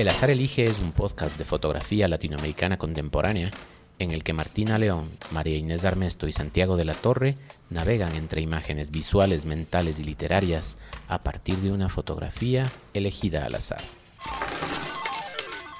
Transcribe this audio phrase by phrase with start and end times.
[0.00, 3.50] El Azar Elige es un podcast de fotografía latinoamericana contemporánea
[3.98, 7.36] en el que Martina León, María Inés Armesto y Santiago de la Torre
[7.68, 13.82] navegan entre imágenes visuales, mentales y literarias a partir de una fotografía elegida al azar.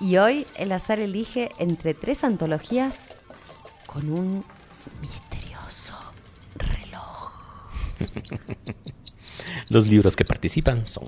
[0.02, 3.14] Y hoy el azar elige entre tres antologías
[3.86, 4.44] con un
[5.00, 5.96] misterioso
[6.56, 7.40] reloj.
[9.70, 11.06] Los libros que participan son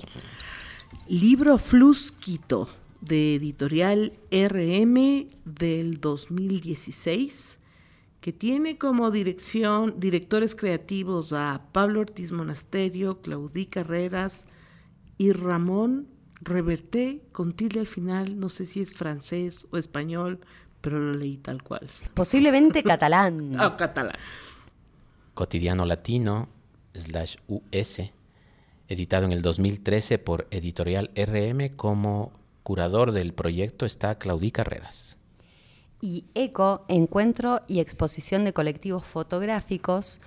[1.07, 2.67] Libro Flusquito
[3.03, 7.59] de editorial RM del 2016,
[8.21, 14.45] que tiene como dirección directores creativos a Pablo Ortiz Monasterio, Claudí Carreras
[15.17, 16.07] y Ramón
[16.39, 20.39] Reverté, con tilde al final, no sé si es francés o español,
[20.79, 21.85] pero lo leí tal cual.
[22.13, 23.55] Posiblemente catalán.
[23.59, 24.15] Ah, catalán.
[25.33, 26.47] Cotidiano Latino,
[26.93, 28.11] slash US,
[28.87, 35.17] editado en el 2013 por Editorial RM como curador del proyecto está Claudí Carreras.
[36.01, 40.19] Y ECO, Encuentro y Exposición de Colectivos Fotográficos,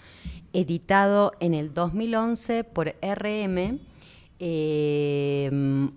[0.53, 3.81] editado en el 2011 por RM
[4.39, 5.51] eh,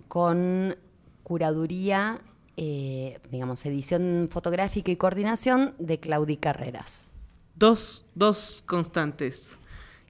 [0.08, 0.76] con
[1.22, 2.20] curaduría,
[2.56, 7.06] eh, digamos, edición fotográfica y coordinación de Claudí Carreras.
[7.54, 9.56] Dos, dos constantes.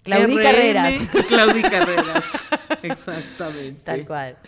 [0.03, 1.09] Claudí RM Carreras.
[1.29, 2.45] Claudí Carreras.
[2.83, 3.83] Exactamente.
[3.85, 4.39] Tal cual.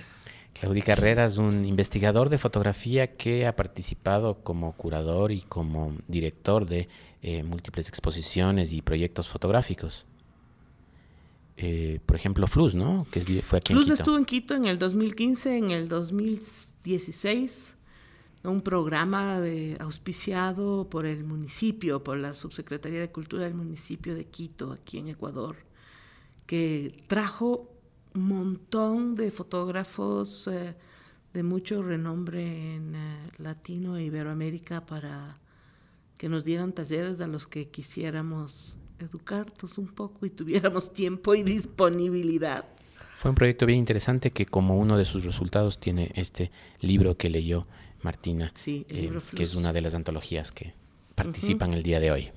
[0.61, 6.89] Claudí Carreras, un investigador de fotografía que ha participado como curador y como director de
[7.23, 10.07] eh, múltiples exposiciones y proyectos fotográficos.
[11.57, 13.07] Eh, por ejemplo, Flus, ¿no?
[13.11, 13.93] Que es- fue aquí en Quito.
[13.95, 17.77] estuvo en Quito en el 2015, en el 2016,
[18.43, 18.51] ¿no?
[18.53, 24.25] un programa de, auspiciado por el municipio, por la Subsecretaría de Cultura del municipio de
[24.27, 25.57] Quito, aquí en Ecuador,
[26.47, 27.69] que trajo
[28.15, 30.75] montón de fotógrafos eh,
[31.33, 35.39] de mucho renombre en eh, Latino e Iberoamérica para
[36.19, 41.43] que nos dieran talleres a los que quisiéramos educarnos un poco y tuviéramos tiempo y
[41.43, 42.65] disponibilidad.
[43.19, 46.51] Fue un proyecto bien interesante que como uno de sus resultados tiene este
[46.81, 47.67] libro que leyó
[48.03, 50.75] Martina, Sí, el eh, que es una de las antologías que
[51.15, 52.33] participan el día de hoy.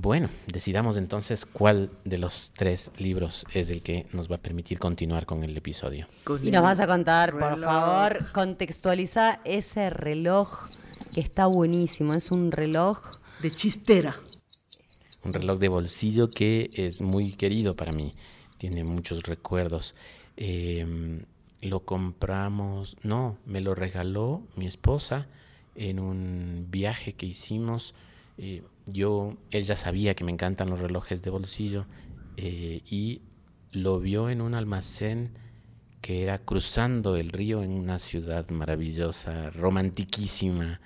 [0.00, 4.78] Bueno, decidamos entonces cuál de los tres libros es el que nos va a permitir
[4.78, 6.06] continuar con el episodio.
[6.22, 10.68] Con Y nos vas a contar, por favor, contextualiza ese reloj
[11.12, 12.14] que está buenísimo.
[12.14, 13.00] Es un reloj.
[13.42, 14.14] De chistera.
[15.24, 18.14] Un reloj de bolsillo que es muy querido para mí,
[18.56, 19.96] tiene muchos recuerdos.
[20.36, 21.24] Em,
[21.60, 25.26] lo compramos, no, me lo regaló mi esposa
[25.74, 27.94] en un viaje que hicimos.
[28.36, 28.62] Eh,
[28.92, 31.86] yo, él ya sabía que me encantan los relojes de bolsillo
[32.36, 33.22] eh, y
[33.72, 35.30] lo vio en un almacén
[36.00, 40.80] que era cruzando el río en una ciudad maravillosa, romantiquísima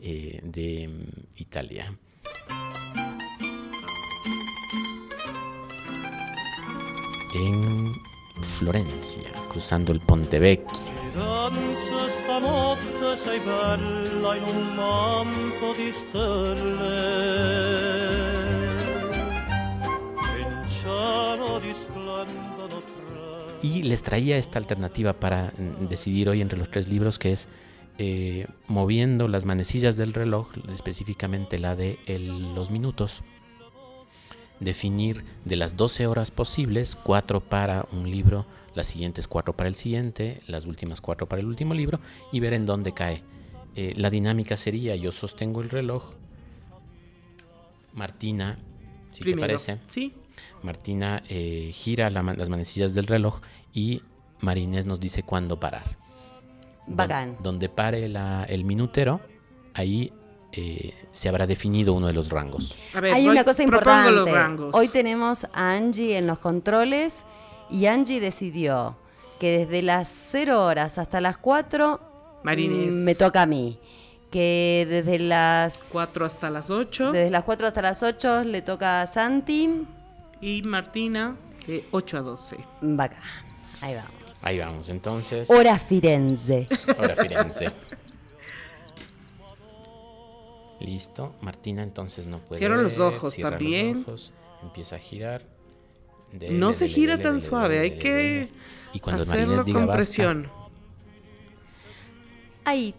[0.00, 1.88] eh, de mm, Italia.
[7.34, 7.94] en
[8.42, 10.92] Florencia, cruzando el Ponte Vecchio.
[23.62, 27.48] Y les traía esta alternativa para mm, decidir hoy entre los tres libros, que es
[27.98, 31.98] eh, moviendo las manecillas del reloj, específicamente la de
[32.54, 33.22] los minutos,
[34.60, 39.74] definir de las 12 horas posibles, cuatro para un libro, las siguientes cuatro para el
[39.74, 42.00] siguiente, las últimas cuatro para el último libro,
[42.32, 43.22] y ver en dónde cae.
[43.76, 46.12] Eh, la dinámica sería, yo sostengo el reloj,
[47.94, 48.58] Martina,
[49.12, 49.78] si te parece.
[49.86, 50.14] Sí.
[50.62, 53.40] Martina eh, gira la las manecillas del reloj
[53.74, 54.02] y
[54.40, 55.96] Marinés nos dice cuándo parar.
[56.86, 57.36] Don- Bacán.
[57.42, 59.20] donde pare la- el minutero,
[59.74, 60.12] ahí
[60.52, 62.74] eh, se habrá definido uno de los rangos.
[62.94, 64.10] A ver, Hay una cosa importante.
[64.12, 64.74] los rangos.
[64.74, 67.24] Hoy tenemos a Angie en los controles
[67.72, 68.96] y Angie decidió
[69.40, 72.00] que desde las 0 horas hasta las 4
[72.44, 72.92] Marinés.
[72.92, 73.78] mm, me toca a mí.
[74.30, 77.12] Que desde las 4 hasta las 8.
[77.12, 79.84] Desde las 4 hasta las 8 le toca a Santi.
[80.40, 81.36] Y Martina,
[81.66, 82.56] de 8 a 12.
[82.80, 83.18] Bacán.
[83.80, 84.44] Ahí vamos.
[84.44, 85.50] Ahí vamos, entonces.
[85.50, 86.66] Hora Firenze.
[86.98, 87.72] Hora Firenze.
[90.80, 91.34] Listo.
[91.40, 92.58] Martina entonces no puede.
[92.58, 94.04] Cierra los ojos cierra los también.
[94.06, 94.32] ojos,
[94.62, 95.44] empieza a girar.
[96.32, 98.50] Dele, No se dele, gira dele, tan suave, hay que.
[98.92, 100.50] Y cuando hacerlo diga con basta, presión.
[102.64, 102.94] Ahí.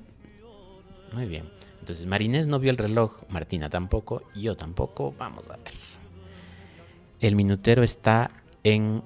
[1.13, 1.49] Muy bien.
[1.79, 5.13] Entonces Marinés no vio el reloj, Martina tampoco, yo tampoco.
[5.17, 5.73] Vamos a ver.
[7.19, 8.31] El minutero está
[8.63, 9.03] en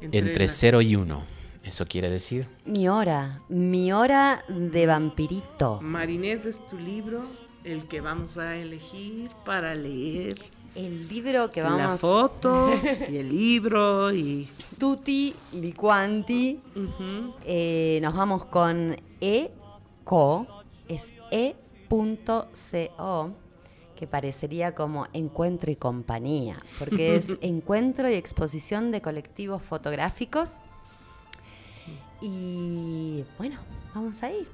[0.00, 1.22] entre las- 0 y 1.
[1.64, 2.46] Eso quiere decir.
[2.64, 5.80] Mi hora, mi hora de vampirito.
[5.82, 7.24] Marinés es tu libro,
[7.64, 10.36] el que vamos a elegir para leer.
[10.76, 11.78] El libro que vamos...
[11.78, 12.70] La foto
[13.10, 14.48] y el libro y...
[14.78, 16.60] Tutti liquanti.
[16.74, 17.34] Ujú.
[17.44, 20.46] Eh, nos vamos con ECO,
[20.86, 22.46] es E.co,
[23.96, 30.60] que parecería como encuentro y compañía, porque es encuentro y exposición de colectivos fotográficos.
[32.20, 33.58] Y bueno,
[33.94, 34.46] vamos ahí.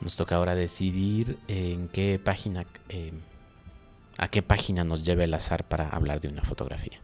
[0.00, 3.12] Nos toca ahora decidir en qué página, eh,
[4.22, 7.00] a qué página nos lleva el azar para hablar de una fotografía.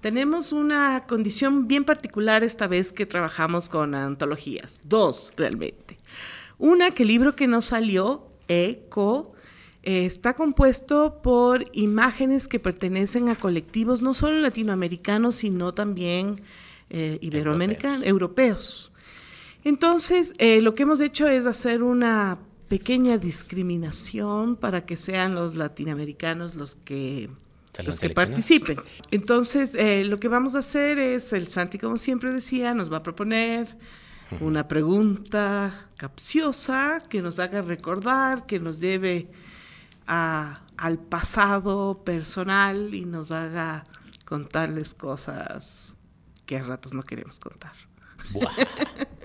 [0.00, 4.80] Tenemos una condición bien particular esta vez que trabajamos con antologías.
[4.84, 5.98] Dos, realmente.
[6.56, 9.34] Una, que el libro que nos salió, ECO,
[9.82, 16.36] eh, está compuesto por imágenes que pertenecen a colectivos no solo latinoamericanos, sino también
[16.88, 18.92] eh, iberoamericanos, europeos.
[19.62, 22.38] Entonces, eh, lo que hemos hecho es hacer una
[22.70, 27.28] pequeña discriminación para que sean los latinoamericanos los que,
[27.72, 28.78] ¿Se los que participen.
[29.10, 32.98] Entonces, eh, lo que vamos a hacer es, el Santi, como siempre decía, nos va
[32.98, 33.76] a proponer
[34.40, 39.32] una pregunta capciosa que nos haga recordar, que nos lleve
[40.06, 43.84] a- al pasado personal y nos haga
[44.24, 45.96] contarles cosas
[46.46, 47.72] que a ratos no queremos contar.
[48.32, 48.52] Buah.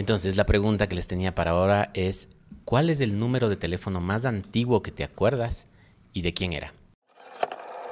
[0.00, 2.30] Entonces, la pregunta que les tenía para ahora es,
[2.64, 5.66] ¿cuál es el número de teléfono más antiguo que te acuerdas
[6.14, 6.72] y de quién era?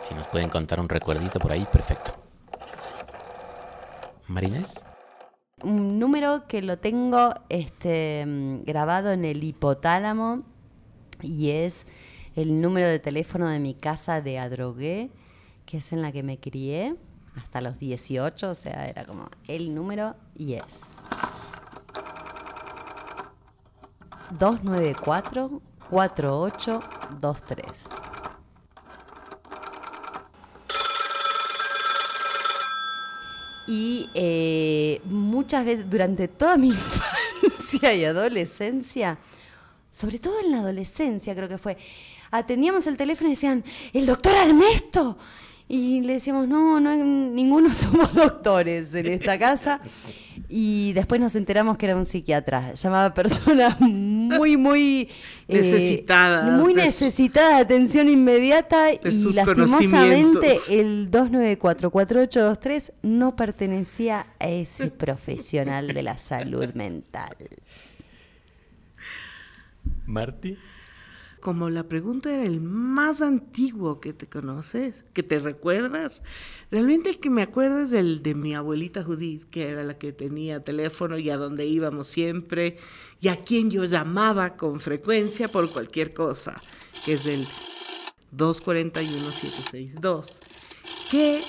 [0.09, 2.15] Si nos pueden contar un recuerdito por ahí, perfecto.
[4.27, 4.87] Marinés,
[5.63, 10.45] Un número que lo tengo este, mm, grabado en el hipotálamo
[11.21, 11.87] y es
[12.37, 15.11] el número de teléfono de mi casa de Adrogué,
[15.67, 16.97] que es en la que me crié
[17.37, 21.03] hasta los 18, o sea, era como el número y es
[24.31, 27.89] 294 4823.
[33.69, 39.19] Y eh, muchas veces, durante toda mi infancia y adolescencia,
[39.91, 41.77] sobre todo en la adolescencia creo que fue,
[42.31, 45.19] atendíamos el teléfono y decían, el doctor Ernesto.
[45.71, 49.81] Y le decíamos, no, no, ninguno somos doctores en esta casa.
[50.49, 52.75] Y después nos enteramos que era un psiquiatra.
[52.75, 55.09] Llamaba a personas muy, muy...
[55.49, 58.87] eh, Necesitadas muy necesitadas de atención inmediata.
[58.87, 67.37] de y lastimosamente el 2944823 no pertenecía a ese profesional de la salud mental.
[70.07, 70.57] Marty.
[71.41, 76.25] Como la pregunta era el más antiguo que te conoces, que te recuerdas,
[76.71, 80.13] realmente el que me acuerdo es el de mi abuelita Judith, que era la que
[80.13, 82.77] tenía teléfono y a donde íbamos siempre,
[83.21, 86.61] y a quien yo llamaba con frecuencia por cualquier cosa,
[87.05, 87.47] que es el
[88.37, 90.41] 241-762.
[91.11, 91.43] Que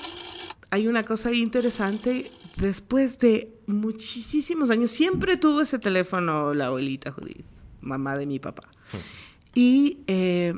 [0.70, 7.44] hay una cosa interesante, después de muchísimos años, siempre tuvo ese teléfono la abuelita Judith,
[7.80, 8.68] mamá de mi papá.
[9.54, 10.54] Y eh,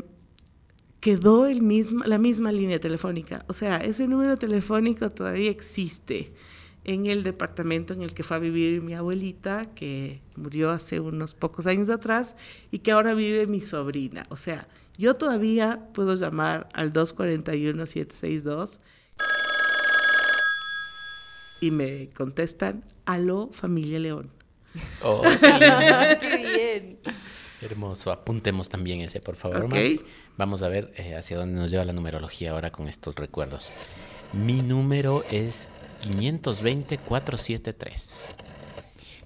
[1.01, 3.45] quedó el mismo, la misma línea telefónica.
[3.49, 6.33] O sea, ese número telefónico todavía existe
[6.85, 11.35] en el departamento en el que fue a vivir mi abuelita, que murió hace unos
[11.35, 12.37] pocos años atrás,
[12.71, 14.27] y que ahora vive mi sobrina.
[14.29, 18.79] O sea, yo todavía puedo llamar al 241-762
[21.61, 24.31] y me contestan, aló, familia León.
[25.03, 25.23] Oh,
[26.21, 26.99] ¡Qué bien!
[27.65, 28.11] Hermoso.
[28.13, 29.69] Apuntemos también ese, por favor.
[30.37, 33.71] Vamos a ver eh, hacia dónde nos lleva la numerología ahora con estos recuerdos.
[34.33, 35.69] Mi número es
[36.11, 38.33] 520-473.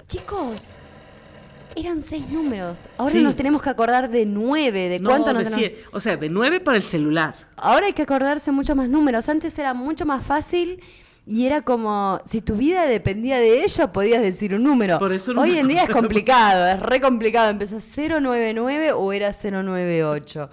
[0.08, 0.78] Chicos,
[1.74, 2.88] eran seis números.
[2.96, 3.22] Ahora Sí.
[3.22, 4.88] nos tenemos que acordar de nueve.
[4.88, 7.34] ¿De No, cuánto nos de tenemos- cien- O sea, de 9 para el celular.
[7.56, 9.28] Ahora hay que acordarse mucho más números.
[9.28, 10.80] Antes era mucho más fácil
[11.28, 14.98] y era como si tu vida dependía de ello, podías decir un número.
[15.00, 17.50] Por eso no Hoy en día es complicado, es re complicado.
[17.50, 20.48] Empezó 099 o era 098.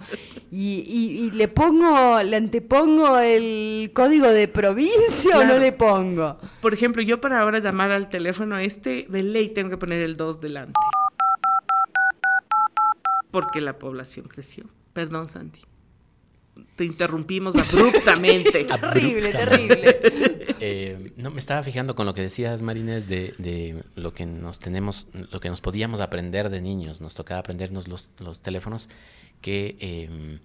[0.50, 6.38] Y, y- y le pongo, le antepongo el código de provincia o no le pongo.
[6.60, 10.16] Por ejemplo, yo para ahora llamar al teléfono este, de ley tengo que poner el
[10.16, 10.72] 2 delante.
[13.30, 14.64] Porque la población creció.
[14.92, 15.60] Perdón, Santi.
[16.76, 18.64] Te interrumpimos abruptamente.
[18.64, 20.00] Terrible, terrible.
[20.66, 24.60] Eh, no, me estaba fijando con lo que decías, Marines, de, de lo que nos
[24.60, 27.02] tenemos, lo que nos podíamos aprender de niños.
[27.02, 28.88] Nos tocaba aprendernos los, los teléfonos
[29.42, 30.38] que eh,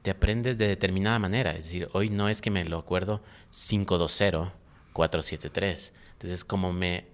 [0.00, 1.50] te aprendes de determinada manera.
[1.50, 3.20] Es decir, hoy no es que me lo acuerdo
[3.52, 5.92] 520-473.
[6.12, 7.04] Entonces, como me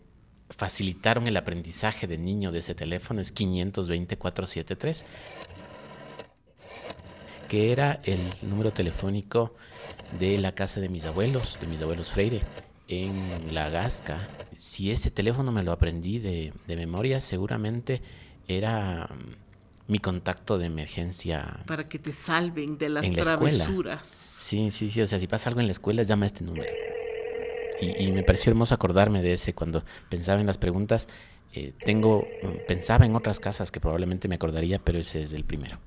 [0.51, 5.05] facilitaron el aprendizaje de niño de ese teléfono, es 520-473,
[7.49, 9.55] que era el número telefónico
[10.19, 12.43] de la casa de mis abuelos, de mis abuelos Freire,
[12.89, 14.29] en La Gasca.
[14.59, 18.03] Si ese teléfono me lo aprendí de, de memoria, seguramente
[18.47, 24.07] era mm, mi contacto de emergencia Para que te salven de las la travesuras.
[24.07, 25.03] Sí, sí, sí.
[25.03, 26.73] O sea, si pasa algo en la escuela, llama a este número.
[27.81, 31.09] Y, y me pareció hermoso acordarme de ese cuando pensaba en las preguntas.
[31.53, 35.45] eh, tengo, mm, pensaba en otras casas que probablemente me acordaría, pero ese es el
[35.45, 35.79] primero.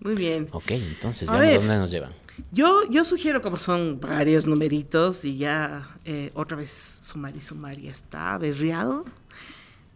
[0.00, 0.48] Muy bien.
[0.52, 1.56] Ok, entonces A veamos ver.
[1.56, 2.14] a dónde nos llevan.
[2.52, 7.76] Yo, yo sugiero, como son varios numeritos y ya eh, otra vez sumar y sumar
[7.76, 9.04] ya está berriado,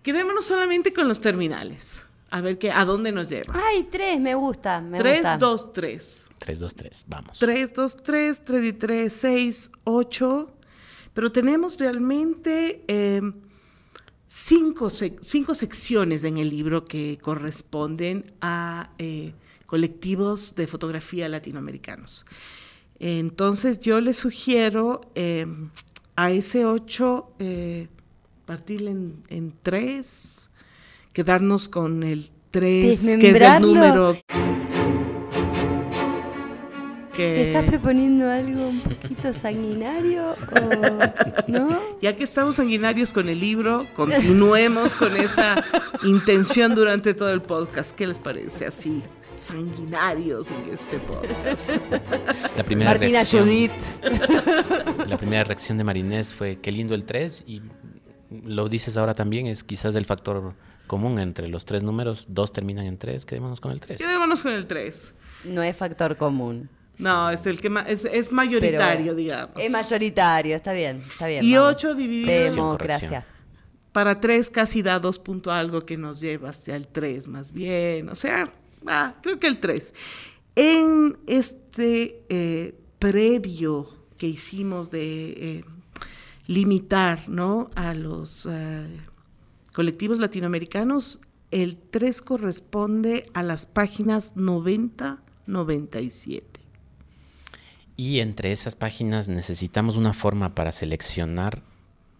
[0.03, 2.05] quedémonos solamente con los terminales.
[2.31, 3.55] A ver qué, a dónde nos lleva.
[3.55, 5.39] Ay, tres, me gusta, me 3, gusta.
[5.39, 6.31] 2, 3.
[6.39, 7.39] 3, 2, 3, vamos.
[7.39, 10.51] 3, 2, 3, 3 y 3, 6, 8.
[11.15, 13.23] Pero tenemos realmente eh,
[14.27, 19.33] cinco, sec- cinco secciones en el libro que corresponden a eh,
[19.67, 22.25] colectivos de fotografía latinoamericanos.
[22.99, 25.47] Entonces yo les sugiero eh,
[26.17, 27.89] a ese 8 eh,
[28.47, 30.51] partirle en, en 3,
[31.13, 34.17] quedarnos con el 3, que es el número
[37.15, 37.47] ¿Te que...
[37.47, 41.79] estás proponiendo algo un poquito sanguinario o no?
[42.03, 45.65] Ya que estamos sanguinarios con el libro, continuemos con esa
[46.03, 47.93] intención durante todo el podcast.
[47.93, 49.03] ¿Qué les parece así?
[49.37, 51.71] Sanguinarios en este podcast.
[52.57, 53.73] La primera, Martina reacción, Judith.
[55.09, 57.63] la primera reacción de Marinés fue qué lindo el 3 y
[58.45, 60.55] lo dices ahora también, es quizás el factor
[60.87, 63.99] común entre los tres números, dos terminan en 3, quedémonos con el 3.
[63.99, 65.15] Quedémonos con el 3.
[65.45, 66.69] No es factor común.
[66.99, 69.57] No, es el que ma- es, es mayoritario, pero digamos.
[69.59, 71.43] Es mayoritario, está bien, está bien.
[71.45, 71.77] Y vamos.
[71.77, 73.27] 8 dividido Democracia.
[73.93, 78.09] para 3 casi da 2 punto algo que nos lleva hacia el 3 más bien.
[78.11, 78.45] O sea,
[78.87, 79.95] ah, creo que el 3.
[80.57, 85.65] En este eh, previo que hicimos de eh,
[86.47, 87.71] limitar ¿no?
[87.75, 89.01] a los eh,
[89.73, 96.43] colectivos latinoamericanos, el 3 corresponde a las páginas 90-97.
[97.97, 101.63] Y entre esas páginas necesitamos una forma para seleccionar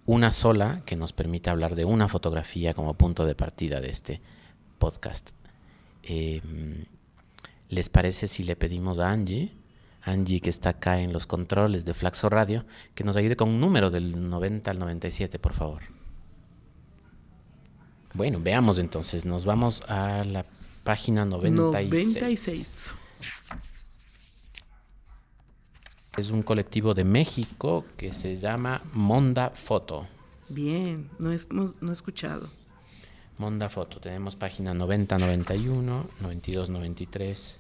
[0.07, 4.21] una sola que nos permita hablar de una fotografía como punto de partida de este
[4.79, 5.31] podcast.
[6.07, 6.41] Eh,
[7.69, 9.53] ¿Les parece si le pedimos a Angie,
[10.03, 13.61] Angie que está acá en los controles de Flaxo Radio, que nos ayude con un
[13.61, 15.83] número del 90 al 97, por favor?
[18.13, 20.45] Bueno, veamos entonces, nos vamos a la
[20.85, 22.15] página 96.
[22.15, 22.95] 96.
[26.17, 30.07] Es un colectivo de México que se llama Monda Foto.
[30.49, 32.49] Bien, no, es- no he escuchado.
[33.39, 33.99] Monda Foto.
[34.01, 37.59] Tenemos página 90, 91, 92, 93,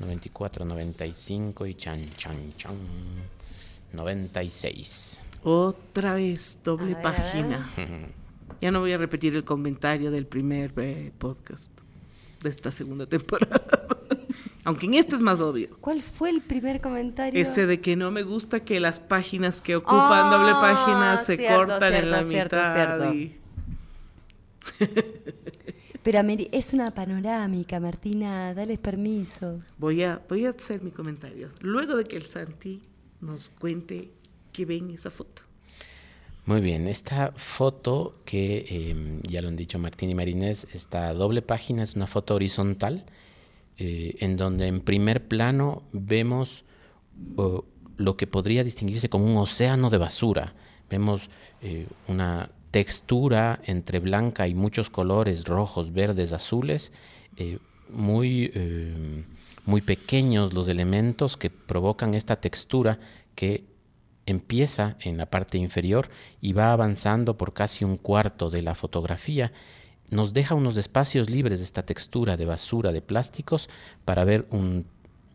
[0.00, 2.74] 94, 95 y chan, chan, chan.
[3.92, 5.22] 96.
[5.44, 7.70] Otra vez, doble A ver, a página.
[8.60, 11.72] Ya no voy a repetir el comentario del primer eh, podcast
[12.42, 13.60] de esta segunda temporada.
[14.64, 15.76] Aunque en este es más obvio.
[15.80, 17.38] ¿Cuál fue el primer comentario?
[17.40, 21.36] Ese de que no me gusta que las páginas que ocupan Ah, doble página se
[21.36, 22.98] cierto, cortan en la cierto, cierto, mitad.
[22.98, 23.14] cierto.
[23.14, 23.36] y-
[26.02, 26.20] Pero
[26.52, 29.60] es una panorámica, Martina, dales permiso.
[29.78, 31.48] Voy a, voy a hacer mi comentario.
[31.62, 32.82] Luego de que el Santi
[33.22, 34.10] nos cuente
[34.52, 35.42] que ven esa foto.
[36.46, 41.40] Muy bien, esta foto que eh, ya lo han dicho Martín y Marinés, esta doble
[41.40, 43.06] página es una foto horizontal
[43.78, 46.64] eh, en donde en primer plano vemos
[47.36, 47.64] oh,
[47.96, 50.54] lo que podría distinguirse como un océano de basura.
[50.90, 51.30] Vemos
[51.62, 56.90] eh, una textura entre blanca y muchos colores, rojos, verdes, azules,
[57.36, 59.22] eh, muy, eh,
[59.64, 62.98] muy pequeños los elementos que provocan esta textura
[63.36, 63.62] que
[64.26, 69.52] empieza en la parte inferior y va avanzando por casi un cuarto de la fotografía.
[70.10, 73.70] Nos deja unos espacios libres de esta textura de basura, de plásticos,
[74.04, 74.86] para ver un,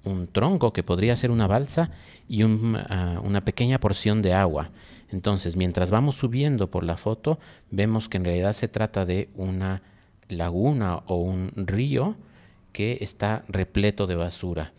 [0.03, 1.91] un tronco que podría ser una balsa
[2.27, 4.71] y ah, una pequeña porción de agua.
[5.11, 7.39] Entonces, mientras vamos subiendo por la foto,
[7.71, 9.81] vemos que en realidad se trata de una
[10.27, 12.15] laguna o un río
[12.71, 14.73] que está repleto de basura.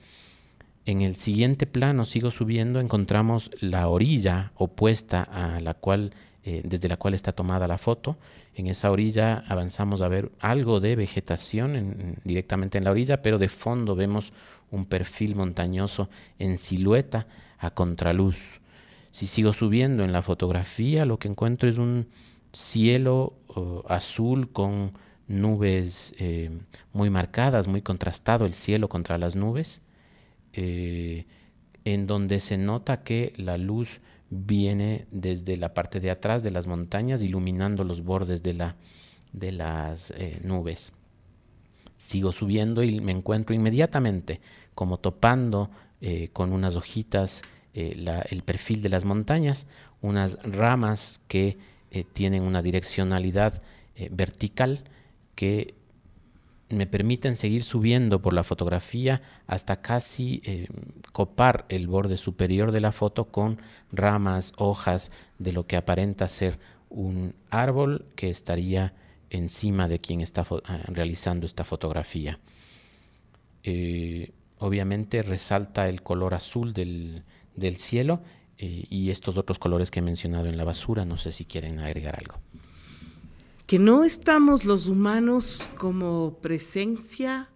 [0.87, 6.13] En el siguiente plano, sigo subiendo, encontramos la orilla opuesta a la cual,
[6.45, 8.17] eh, desde la cual está tomada la foto.
[8.55, 13.21] En esa orilla avanzamos a ver algo de vegetación en- en- directamente en la orilla,
[13.23, 14.33] pero de fondo vemos
[14.71, 16.09] un perfil montañoso
[16.39, 17.27] en silueta
[17.59, 18.60] a contraluz.
[19.11, 22.07] Si sigo subiendo en la fotografía, lo que encuentro es un
[22.53, 23.35] cielo
[23.89, 24.93] azul con
[25.27, 26.51] nubes eh,
[26.93, 29.81] muy marcadas, muy contrastado el cielo contra las nubes,
[30.53, 31.27] eh,
[31.85, 36.67] en donde se nota que la luz viene desde la parte de atrás de las
[36.67, 38.77] montañas, iluminando los bordes de, la,
[39.33, 40.93] de las eh, nubes.
[41.97, 44.41] Sigo subiendo y me encuentro inmediatamente
[44.75, 45.71] como topando
[46.33, 47.43] con unas hojitas
[47.75, 49.67] el perfil de las montañas,
[50.01, 51.59] unas ramas que
[52.13, 53.63] tienen una direccionalidad
[54.11, 54.85] vertical
[55.35, 55.75] que
[56.71, 60.69] me permiten seguir subiendo por la fotografía hasta casi eh,
[61.13, 63.59] copar el borde superior de la foto con
[63.91, 66.59] ramas, hojas de lo que aparenta ser
[66.89, 68.95] un árbol que estaría
[69.31, 72.39] encima de quien está ah, realizando esta fotografía.
[73.63, 77.25] Eh, obviamente resalta el color azul del,
[77.77, 78.23] cielo
[78.59, 81.05] eh, y estos otros colores que he mencionado en la basura.
[81.05, 82.37] No sé si quieren agregar algo
[83.71, 87.49] que no estamos los humanos como presencia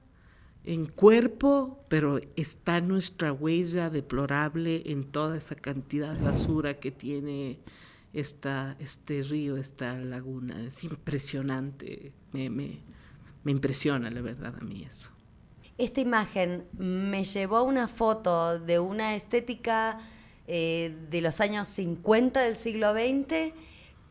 [0.63, 7.59] en cuerpo, pero está nuestra huella deplorable en toda esa cantidad de basura que tiene
[8.13, 10.65] esta, este río, esta laguna.
[10.65, 12.79] Es impresionante, me, me,
[13.43, 15.11] me impresiona la verdad a mí eso.
[15.79, 19.99] Esta imagen me llevó a una foto de una estética
[20.47, 23.53] eh, de los años 50 del siglo XX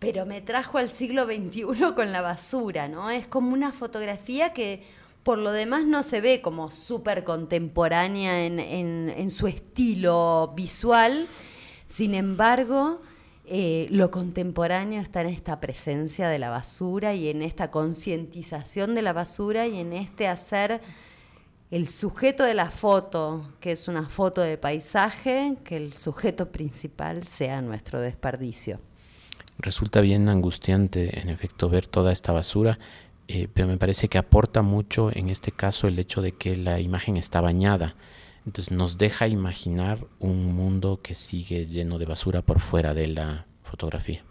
[0.04, 3.10] pero me trajo al siglo XXI con la basura, ¿no?
[3.10, 4.84] Es como una fotografía que
[5.24, 11.26] por lo demás no se ve como súper contemporánea en, su estilo visual,
[11.86, 13.02] sin embargo,
[13.46, 19.04] eh, lo contemporáneo está en esta presencia de la basura y en esta concientización de
[19.04, 20.82] la basura y en este hacer
[21.74, 27.26] el sujeto de la foto, que es una foto de paisaje, que el sujeto principal
[27.26, 28.80] sea nuestro desperdicio.
[29.58, 32.78] Resulta bien angustiante, en efecto, ver toda esta basura,
[33.28, 36.80] eh, pero me parece que aporta mucho en este caso el hecho de que la
[36.80, 37.96] imagen está bañada.
[38.46, 43.48] Entonces nos deja imaginar un mundo que sigue lleno de basura por fuera de la
[43.64, 44.24] fotografía.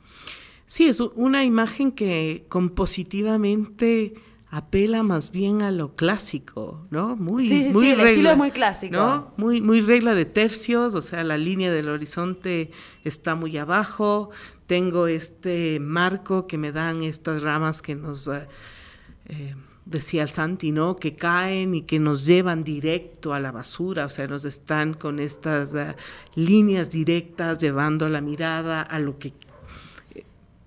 [0.68, 4.14] Sí, es una imagen que compositivamente
[4.52, 7.16] apela más bien a lo clásico, ¿no?
[7.16, 8.96] Muy, sí, sí, muy sí, el estilo es muy clásico.
[8.96, 9.32] ¿no?
[9.38, 12.70] Muy, muy regla de tercios, o sea, la línea del horizonte
[13.02, 14.28] está muy abajo,
[14.66, 18.46] tengo este marco que me dan estas ramas que nos eh,
[19.30, 19.54] eh,
[19.86, 20.96] decía el Santi, ¿no?
[20.96, 25.18] Que caen y que nos llevan directo a la basura, o sea, nos están con
[25.18, 25.96] estas eh,
[26.34, 29.32] líneas directas llevando la mirada a lo que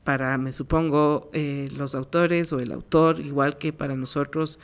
[0.05, 4.59] para, me supongo, eh, los autores o el autor, igual que para nosotros,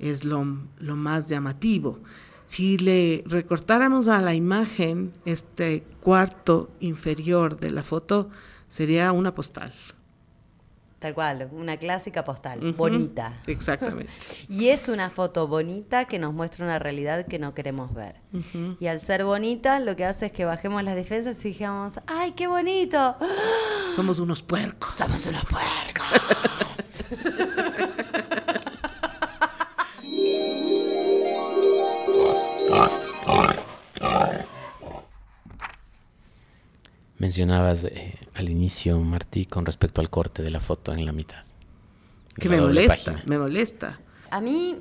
[0.00, 0.44] es lo,
[0.80, 2.00] lo, más llamativo.
[2.46, 8.30] Si le recortáramos a la imagen este cuarto inferior de la foto,
[8.68, 9.72] sería una postal.
[10.98, 13.32] Tal cual, una clásica postal, bonita.
[13.46, 14.10] Exactamente.
[14.48, 18.16] y es una foto bonita que nos muestra una realidad que no queremos ver.
[18.80, 22.32] Y al ser bonita, lo que hace es que bajemos las defensas y digamos, ¡ay,
[22.32, 23.16] qué bonito!
[23.94, 24.94] Somos unos puercos.
[24.94, 27.04] Somos unos puercos.
[37.18, 41.44] mencionabas eh, al inicio, Martí, con respecto al corte de la foto en la mitad.
[42.36, 44.00] Que me molesta, me molesta.
[44.30, 44.76] A mí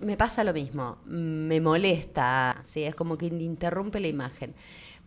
[0.00, 2.82] me pasa lo mismo, me molesta, ¿sí?
[2.82, 4.54] es como que interrumpe la imagen.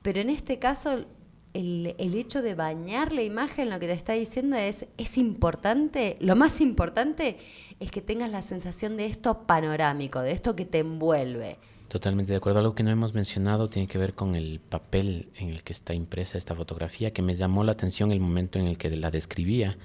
[0.02, 1.06] Pero en este caso,
[1.54, 6.18] el, el, hecho de bañar la imagen, lo que te está diciendo es, es importante,
[6.20, 7.38] lo más importante
[7.80, 11.60] es que tengas la sensación de esto panorámico, de esto que te envuelve.
[11.94, 12.58] Totalmente de acuerdo.
[12.58, 15.94] Algo que no hemos mencionado tiene que ver con el papel en el que está
[15.94, 19.78] impresa esta fotografía, que me llamó la atención el momento en el que la describía,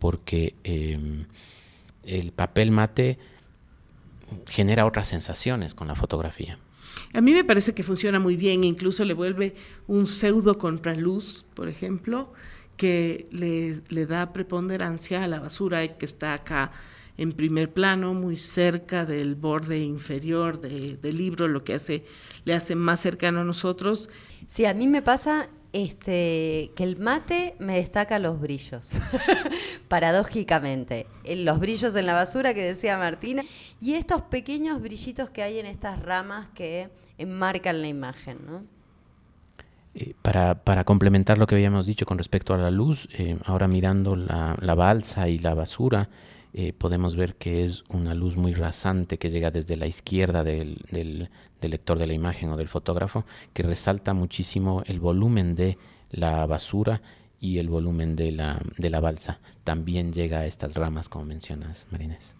[0.00, 1.26] porque em,
[2.02, 3.20] el papel mate
[4.48, 6.58] genera otras sensaciones con la fotografía.
[7.14, 9.54] A mí me parece que funciona muy bien, incluso le vuelve
[9.86, 12.32] un pseudo contraluz, por ejemplo,
[12.76, 16.72] que le, le da preponderancia a la basura que está acá
[17.18, 22.04] en primer plano, muy cerca del borde inferior del libro, lo que hace,
[22.44, 24.08] le hace más cercano a nosotros.
[24.46, 29.00] Sí, a mí me pasa este, que el mate me destaca los brillos,
[29.88, 31.06] paradójicamente.
[31.24, 33.42] Los brillos en la basura que decía Martina
[33.80, 38.38] y estos pequeños brillitos que hay en estas ramas que enmarcan la imagen.
[38.46, 38.64] ¿no?
[39.94, 43.68] Eh, para, para, complementar lo que habíamos dicho con respecto a la luz, eh, ahora
[43.68, 46.08] mirando la, la balsa y la basura,
[46.54, 50.84] eh, podemos ver que es una luz muy rasante que llega desde la izquierda del,
[50.90, 51.30] del,
[51.62, 55.78] lector de la imagen o del fotógrafo, que resalta muchísimo el volumen de
[56.10, 57.00] la basura
[57.40, 61.86] y el volumen de la, de la balsa también llega a estas ramas, como mencionas,
[61.90, 62.36] Marines.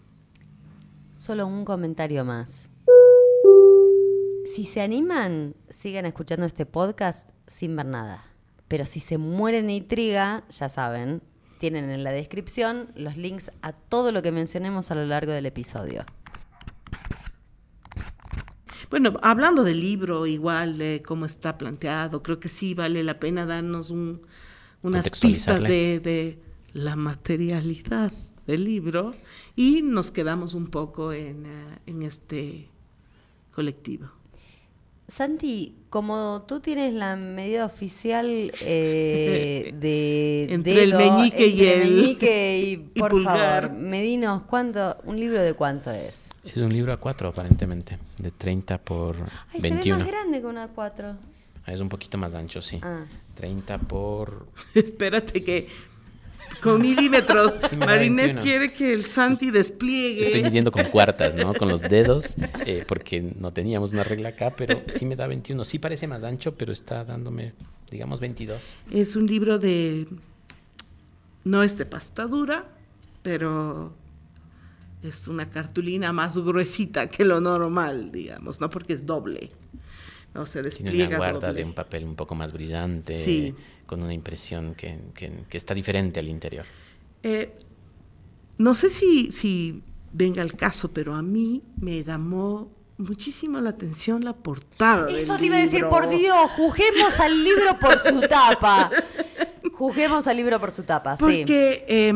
[1.17, 2.69] Solo un comentario más.
[4.45, 8.23] Si se animan, sigan escuchando este podcast sin ver nada.
[8.67, 11.21] Pero si se mueren de intriga, ya saben,
[11.63, 15.45] tienen en la descripción los links a todo lo que mencionemos a lo largo del
[15.45, 16.03] episodio.
[18.89, 23.45] Bueno, hablando del libro, igual de cómo está planteado, creo que sí vale la pena
[23.45, 24.23] darnos un-
[24.81, 26.37] unas pistas de, de
[26.73, 28.11] la materialidad
[28.45, 29.15] del libro
[29.55, 32.67] y nos quedamos un poco en, eh, en este
[33.53, 34.09] colectivo.
[35.07, 38.25] Santi, como tú tienes la medida oficial
[38.61, 43.67] eh, de Entre el meñique y el- meñique y, y por pulgar.
[43.67, 46.31] favor, medinos cuánto, un libro de cuánto es.
[46.43, 49.17] Es un libro A4 aparentemente, de 30 por
[49.53, 49.99] Ay, se ve 21.
[49.99, 51.15] más grande que una 4.
[51.65, 52.79] Ah, Es un poquito más ancho, sí.
[52.81, 53.05] Ah.
[53.35, 54.47] 30 por...
[54.73, 55.67] Espérate que
[56.61, 58.41] con milímetros, Sí, me da Marinés 21.
[58.41, 60.25] quiere que el Santi despliegue.
[60.25, 61.53] Estoy midiendo con cuartas, ¿no?
[61.53, 62.35] Con los dedos,
[62.65, 65.63] eh, porque no teníamos una regla acá, pero sí me da 21.
[65.65, 67.53] Sí parece más ancho, pero está dándome,
[67.91, 68.75] digamos, 22.
[68.91, 70.07] Es un libro de.
[71.43, 72.65] No es de pasta dura,
[73.21, 73.93] pero
[75.03, 78.69] es una cartulina más gruesita que lo normal, digamos, ¿no?
[78.69, 79.51] Porque es doble.
[80.33, 81.61] No se Tiene despliega una guarda doble.
[81.61, 83.53] de un papel un poco más brillante, Sí.
[83.85, 86.65] con una impresión que, que- que está diferente al interior.
[87.21, 87.53] Eh,
[88.57, 94.23] no sé si, si venga el caso, pero a mí me llamó muchísimo la atención
[94.23, 95.05] la portada.
[95.07, 98.91] del Eso te iba a decir, por Dios, juzguemos al libro por su tapa.
[99.73, 101.23] Juzguemos al libro por su tapa, sí.
[101.23, 102.09] Porque eh,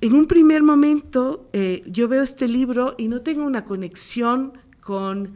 [0.00, 5.34] en un primer momento eh, yo veo este libro y no tengo una conexión con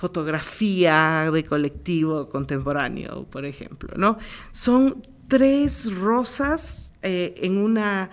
[0.00, 4.16] fotografía de colectivo contemporáneo, por ejemplo, ¿no?
[4.50, 8.10] Son tres rosas eh, en una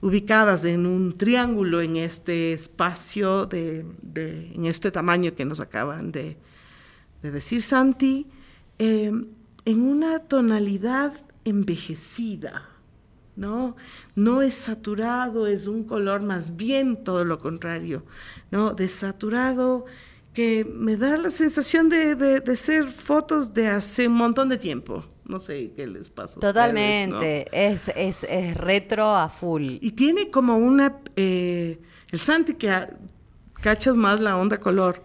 [0.00, 6.38] ubicadas en un triángulo en este espacio de, en este tamaño que nos acaban de,
[7.22, 8.26] de decir Santi,
[8.78, 9.12] eh,
[9.64, 11.12] en una tonalidad
[11.44, 12.68] envejecida,
[13.36, 13.76] ¿no?
[14.14, 18.04] No es saturado, es un color más bien todo lo contrario,
[18.50, 18.74] ¿no?
[18.74, 19.86] Desaturado,
[20.36, 24.58] que me da la sensación de, de- de ser fotos de hace un montón de
[24.58, 25.02] tiempo.
[25.24, 26.34] No sé qué les pasa.
[26.34, 26.52] a ustedes, ¿no?
[26.52, 29.78] Totalmente, es, es, es retro a full.
[29.80, 31.00] Y tiene como una...
[31.16, 31.80] eh,
[32.12, 32.70] el Santi que
[33.62, 35.02] cachas más la onda color,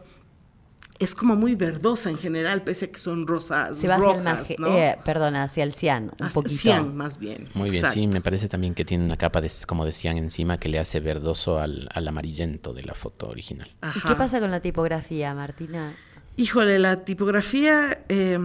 [1.02, 4.18] es como muy verdosa en general, pese a que son rosas Se va hacia el
[4.18, 4.78] rojas, maje- ¿no?
[4.78, 6.62] eh, perdona, hacia el cian, un Hacia- poquito.
[6.62, 7.50] cian, más bien.
[7.54, 8.00] Muy bien, Exacto.
[8.00, 11.00] sí, me parece también que tiene una capa, de, como decían encima, que le hace
[11.00, 13.70] verdoso al, al amarillento de la foto original.
[13.96, 15.92] ¿Y qué pasa con la tipografía, Martina?
[16.38, 18.40] Híjole, la tipografía eh,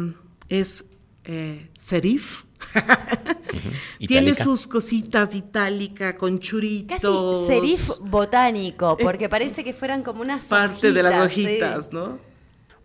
[0.48, 0.86] es
[1.24, 2.44] eh, serif.
[3.98, 7.00] Tiene sus cositas itálica, con churitos.
[7.02, 11.46] Casi serif botánico, porque parece que fueran como unas Parte de las hojitas, sí.
[11.62, 12.18] hojitas, ¿no?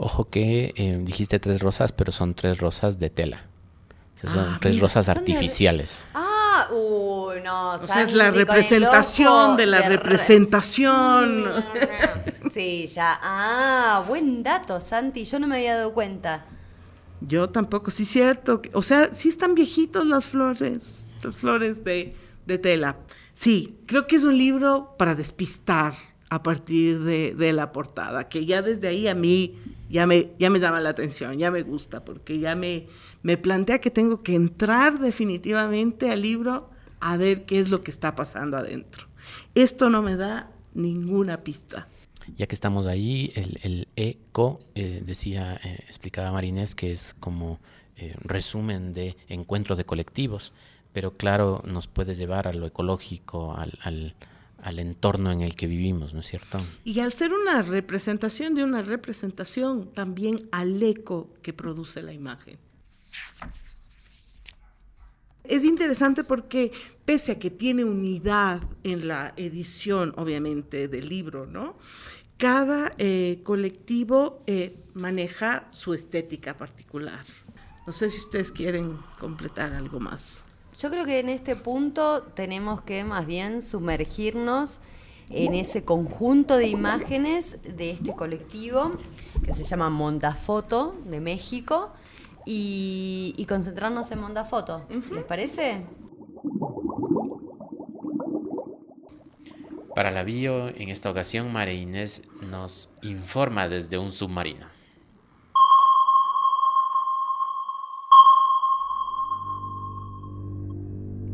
[0.04, 3.46] Ojo que eh, dijiste tres rosas, pero son tres rosas de tela.
[4.18, 6.06] O sea, son Ah, tres mira, rosas son de- artificiales.
[6.16, 7.76] Ah, uy, no.
[7.76, 11.46] O sea, es la representación de la re- representación.
[12.52, 13.20] Sí, ya.
[13.22, 15.24] Ah, buen dato, Santi.
[15.24, 16.46] Yo no me había dado cuenta.
[17.22, 18.62] Yo tampoco, sí, cierto.
[18.74, 22.16] O sea, sí están viejitos las flores, las flores de,
[22.48, 22.98] de tela.
[23.34, 25.94] Sí, creo que es un libro para despistar
[26.30, 29.56] a partir de, de la portada, que ya desde ahí a mí
[29.92, 32.88] ya me, ya me llama la atención, ya me gusta, porque ya me,
[33.22, 36.70] me plantea que tengo que entrar definitivamente al libro
[37.02, 39.08] a ver qué es lo que está pasando adentro.
[39.54, 41.88] Esto no me da ninguna pista.
[42.38, 47.60] Ya que estamos ahí, el, el eco, eh, decía, eh, explicaba Marinés, que es como
[47.98, 50.54] eh, resumen de encuentros de colectivos,
[50.94, 54.16] pero claro, nos puede llevar a lo ecológico, al, al,
[54.62, 56.62] al entorno en el que vivimos, ¿no es cierto?
[56.84, 62.58] Y al ser una representación de una representación, también al eco que produce la imagen.
[65.44, 66.72] Es interesante porque
[67.04, 71.78] pese a que tiene unidad en la edición, obviamente, del libro, ¿no?
[72.38, 77.26] Cada eh, colectivo eh, maneja su estética particular.
[77.86, 80.46] No sé si ustedes quieren completar algo más.
[80.78, 84.82] Yo creo que en este punto tenemos que más bien sumergirnos
[85.30, 88.94] en ese conjunto de imágenes de este colectivo
[89.46, 91.92] que se llama Mondafoto de México
[92.46, 94.86] y, y concentrarnos en Mondafoto.
[95.14, 95.86] ¿Les parece?
[99.96, 104.68] Para la bio, en esta ocasión, María Inés nos informa desde un submarino.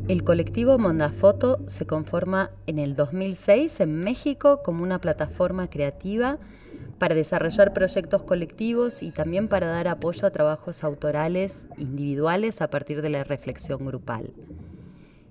[0.07, 6.37] El colectivo Mondafoto se conforma en el 2006 en México como una plataforma creativa
[6.97, 13.01] para desarrollar proyectos colectivos y también para dar apoyo a trabajos autorales individuales a partir
[13.01, 14.31] de la reflexión grupal.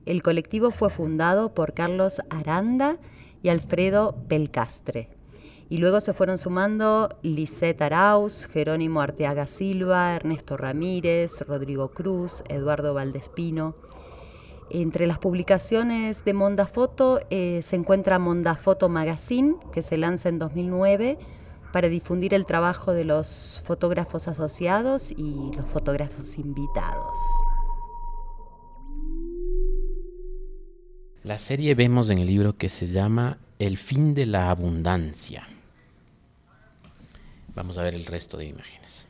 [0.04, 2.98] El colectivo fue fundado por Carlos Aranda
[3.42, 5.08] y Alfredo Pelcastre.
[5.70, 12.92] Y luego se fueron sumando Lisette Arauz, Jerónimo Arteaga Silva, Ernesto Ramírez, Rodrigo Cruz, Eduardo
[12.92, 13.74] Valdespino.
[14.70, 21.18] Entre las publicaciones de Mondafoto eh, se encuentra Mondafoto Magazine, que se lanza en 2009
[21.72, 27.18] para difundir el trabajo de los fotógrafos asociados y los fotógrafos invitados.
[31.22, 35.46] La serie vemos en el libro que se llama El fin de la abundancia.
[37.54, 39.06] Vamos a ver el resto de imágenes.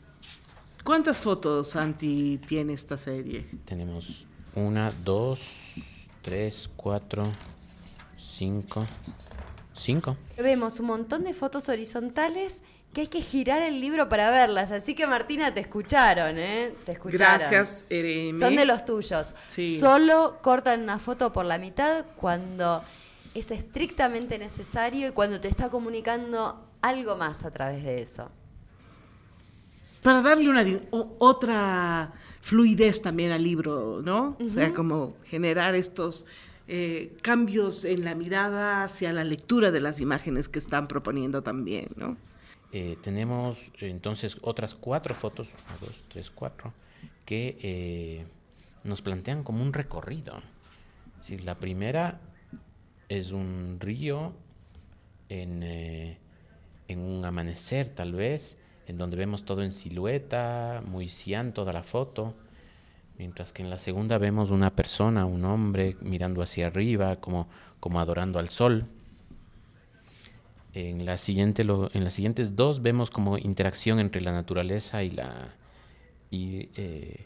[0.84, 3.44] ¿Cuántas fotos, Santi, tiene esta serie?
[3.64, 5.74] Tenemos una, dos,
[6.22, 7.24] tres, cuatro,
[8.18, 8.84] cinco,
[9.74, 10.16] cinco.
[10.36, 14.70] Vemos un montón de fotos horizontales que hay que girar el libro para verlas.
[14.70, 16.74] Así que Martina, te escucharon, ¿eh?
[16.86, 17.38] Te escucharon.
[17.38, 18.38] Gracias, Eremi.
[18.38, 19.34] Son de los tuyos.
[19.46, 19.78] Sí.
[19.78, 22.82] Solo cortan una foto por la mitad cuando
[23.34, 28.30] es estrictamente necesario y cuando te está comunicando algo más a través de eso.
[30.06, 30.64] Para darle una
[31.18, 34.36] otra fluidez también al libro, ¿no?
[34.40, 36.26] O sea, como generar estos
[36.68, 41.88] eh, cambios en la mirada hacia la lectura de las imágenes que están proponiendo también,
[41.96, 42.16] ¿no?
[42.70, 46.72] Eh, tenemos entonces otras cuatro fotos, una, dos, tres, cuatro,
[47.24, 48.26] que eh,
[48.84, 50.40] nos plantean como un recorrido.
[51.18, 52.20] Decir, la primera
[53.08, 54.34] es un río
[55.28, 56.18] en, eh,
[56.86, 61.82] en un amanecer tal vez, en donde vemos todo en silueta, muy cian toda la
[61.82, 62.34] foto,
[63.18, 67.48] mientras que en la segunda vemos una persona, un hombre mirando hacia arriba, como,
[67.80, 68.86] como adorando al sol.
[70.74, 75.10] En, la siguiente, lo- en las siguientes dos vemos como interacción entre la naturaleza y
[75.10, 75.54] la,
[76.30, 77.24] y, eh,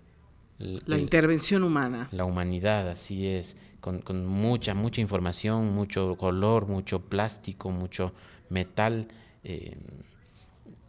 [0.87, 2.09] La el- intervención humana.
[2.13, 8.13] la humanidad, así es, con, con mucha, mucha información, mucho color, mucho plástico, mucho
[8.51, 9.09] metal,
[9.43, 9.77] eh,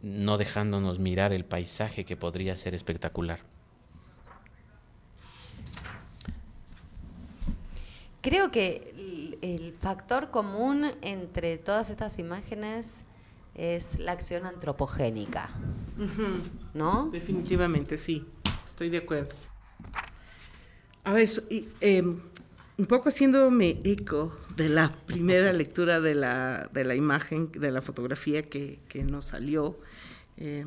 [0.02, 3.40] no dejándonos mirar el paisaje que podría ser espectacular.
[8.20, 8.94] Creo que
[9.42, 13.02] el, factor común entre todas estas imágenes
[13.56, 15.50] es la acción antropogénica,
[16.72, 17.08] ¿no?
[17.10, 18.24] Definitivamente, sí,
[18.64, 19.34] estoy de acuerdo.
[21.02, 26.70] A ver, so- y, eh, un poco haciéndome eco de la primera lectura de la,
[26.72, 29.78] de la imagen, de la fotografía que, que nos salió,
[30.44, 30.64] eh,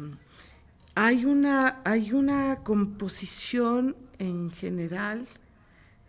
[0.96, 5.28] hay, una, hay una composición en general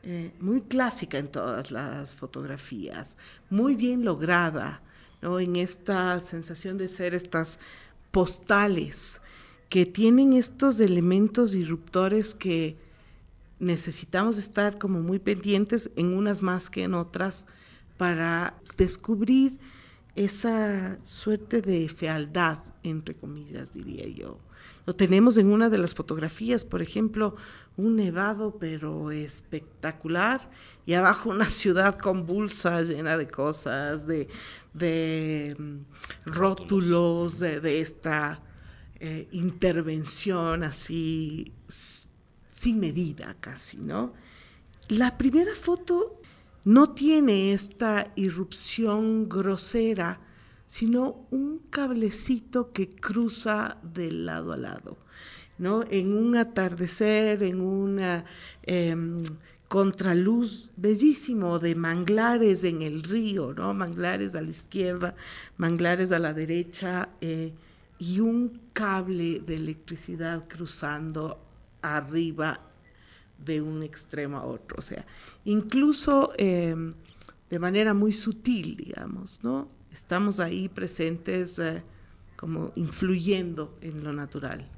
[0.05, 3.19] eh, muy clásica en todas las fotografías,
[3.51, 4.83] muy bien lograda,
[5.21, 5.41] ¿no?
[5.41, 7.59] en esta sensación de ser estas
[8.13, 9.21] postales
[9.69, 12.77] que tienen estos elementos disruptores que
[13.59, 17.47] necesitamos estar como muy pendientes en unas más que en otras
[17.97, 19.59] para descubrir
[20.15, 24.39] esa suerte de fealdad, entre comillas, diría yo.
[24.87, 27.37] Lo tenemos en una de las fotografías, por ejemplo,
[27.77, 30.51] un nevado pero espectacular
[30.87, 34.29] y abajo una ciudad convulsa, llena de cosas, de,
[34.75, 38.43] de mm, rótulos, de, de esta
[38.99, 41.53] eh, intervención así
[42.51, 44.15] sin medida casi, ¿no?
[44.89, 46.21] La primera foto
[46.65, 50.21] no tiene esta irrupción grosera,
[50.67, 54.99] sino un cablecito que cruza de lado a lado,
[55.59, 55.85] ¿no?
[55.89, 58.25] En un atardecer, en una
[58.63, 59.23] em,
[59.69, 63.75] contraluz bellísimo de manglares en el río, ¿no?
[63.75, 65.15] Manglares a la izquierda,
[65.57, 67.53] manglares a la derecha, eh,
[67.99, 71.41] y un cable de electricidad cruzando
[71.81, 72.61] arriba
[73.43, 75.07] de un extremo a otro, o sea,
[75.45, 76.75] incluso eh,
[77.49, 79.69] de manera muy sutil, digamos, ¿no?
[79.97, 81.83] Estamos ahí presentes eh,
[82.37, 84.69] como influyendo en lo natural.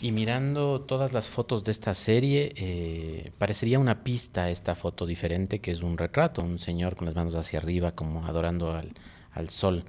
[0.00, 5.60] Y mirando todas las fotos de esta serie, eh, parecería una pista esta foto diferente,
[5.60, 8.94] que es un retrato, un señor con las manos hacia arriba, como adorando al,
[9.32, 9.84] al sol.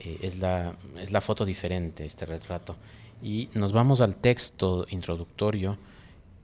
[0.00, 2.76] Eh, es, la, es la foto diferente, este retrato.
[3.22, 5.78] Y nos vamos al texto introductorio.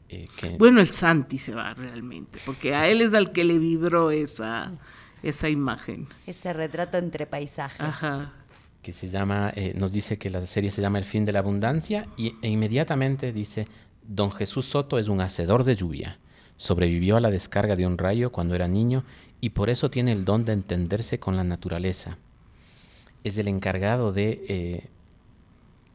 [0.08, 3.58] eh, que, Bueno, el Santi se va realmente, porque a él es al que le
[3.58, 4.72] vibró esa,
[5.22, 6.08] esa imagen.
[6.26, 7.80] Ese retrato entre paisajes.
[7.80, 8.32] Ajá.
[8.82, 11.38] que se llama, eh, nos dice que la serie se llama El fin de la
[11.38, 13.66] abundancia y, e inmediatamente dice,
[14.02, 16.18] Don Jesús Soto es un hacedor de lluvia.
[16.56, 19.04] Sobrevivió a la descarga de un rayo cuando era niño
[19.40, 22.18] y por eso tiene el don de entenderse con la naturaleza.
[23.22, 24.88] Es el encargado de eh,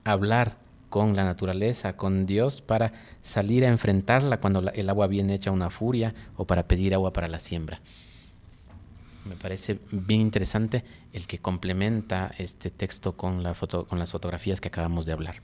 [0.05, 0.57] hablar
[0.89, 5.51] con la naturaleza, con Dios, para salir a enfrentarla cuando la- el agua viene hecha
[5.51, 7.81] una furia o para pedir agua para la siembra.
[9.27, 14.61] Me parece bien interesante el que complementa este texto con, la foto, con las fotografías
[14.61, 15.41] que acabamos de hablar.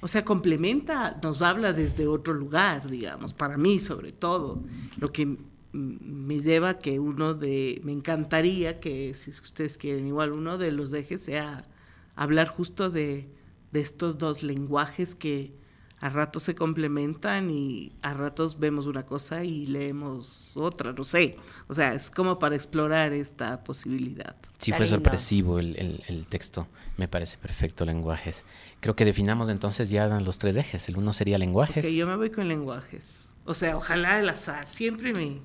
[0.00, 4.62] O sea, complementa, nos habla desde otro lugar, digamos, para mí sobre todo,
[4.98, 5.38] lo que
[5.72, 10.92] me lleva que uno de, me encantaría que, si ustedes quieren, igual uno de los
[10.92, 11.66] ejes sea
[12.14, 13.28] hablar justo de,
[13.72, 15.52] de estos dos lenguajes que
[16.00, 21.36] a ratos se complementan y a ratos vemos una cosa y leemos otra, no sé.
[21.68, 24.36] O sea, es como para explorar esta posibilidad.
[24.58, 26.66] Sí, fue sorpresivo el, el- el texto.
[26.98, 28.44] Me parece perfecto lenguajes.
[28.80, 30.88] Creo que definamos entonces ya los tres ejes.
[30.88, 31.84] El uno sería lenguajes.
[31.84, 33.36] Ok, yo me voy con lenguajes.
[33.44, 35.38] O sea, ojalá el azar, siempre me...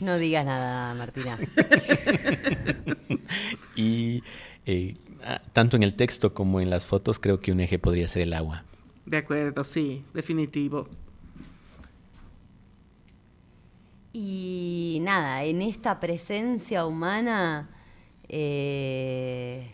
[0.00, 1.38] No digas nada, Martina.
[3.74, 4.22] Y
[4.64, 4.96] eh,
[5.52, 8.32] tanto en el texto como en las fotos creo que un eje podría ser el
[8.32, 8.64] agua.
[9.06, 10.88] De acuerdo, sí, definitivo.
[14.12, 17.70] Y nada, en esta presencia humana,
[18.28, 19.70] eh,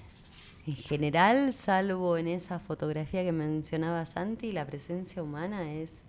[0.67, 6.05] en general, salvo en esa fotografía que mencionaba Santi, la presencia humana es...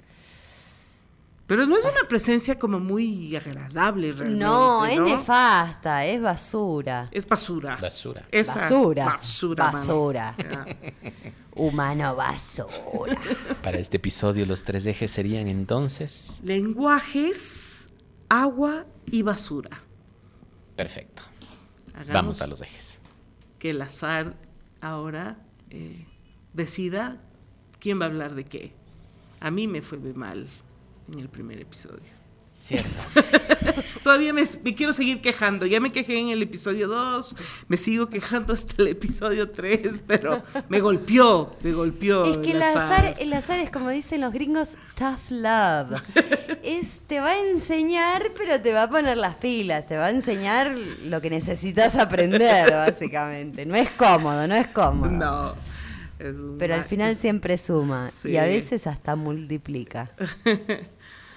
[1.45, 4.43] Pero no es una presencia como muy agradable realmente.
[4.45, 7.09] No, es nefasta, es basura.
[7.11, 7.77] Es basura.
[7.81, 8.25] Basura.
[8.31, 9.15] Esa- Basura.
[9.57, 10.35] Basura.
[11.55, 13.15] Humano basura.
[13.63, 16.39] Para este episodio los tres ejes serían entonces...
[16.43, 17.89] Lenguajes,
[18.29, 19.69] agua y basura.
[20.75, 21.23] Perfecto.
[21.93, 22.99] Hagamos Vamos a los ejes.
[23.59, 24.35] que el azar
[24.81, 25.37] ahora
[25.69, 26.07] eh,
[26.53, 27.21] decida
[27.79, 28.73] quién va a hablar de qué.
[29.39, 30.47] A mí me fue muy mal
[31.11, 32.23] en el primer episodio.
[32.55, 32.87] Cierto.
[34.03, 35.65] Todavía me, me quiero seguir quejando.
[35.65, 37.35] Ya me quejé en el episodio 2,
[37.67, 42.23] me sigo quejando hasta el episodio 3, pero me golpeó, me golpeó.
[42.25, 45.99] Es que el azar, el azar es como dicen los gringos, tough love.
[46.63, 50.09] Es, te va a enseñar, pero te va a poner las pilas, te va a
[50.11, 53.65] enseñar lo que necesitas aprender, básicamente.
[53.65, 55.11] No es cómodo, no es cómodo.
[55.11, 55.55] No.
[56.19, 60.11] es un Pero al final siempre suma y a veces hasta multiplica.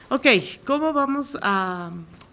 [0.08, 0.26] Ok,
[0.64, 1.90] ¿cómo vamos a,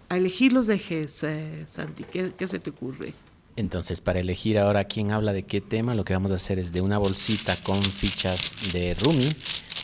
[0.08, 2.04] a elegir los ejes, eh, Santi?
[2.04, 3.12] ¿Qué, qué se te ocurre?
[3.56, 6.72] Entonces, para elegir ahora quién habla de qué tema, lo que vamos a hacer es
[6.72, 9.28] de una bolsita con fichas de Rumi,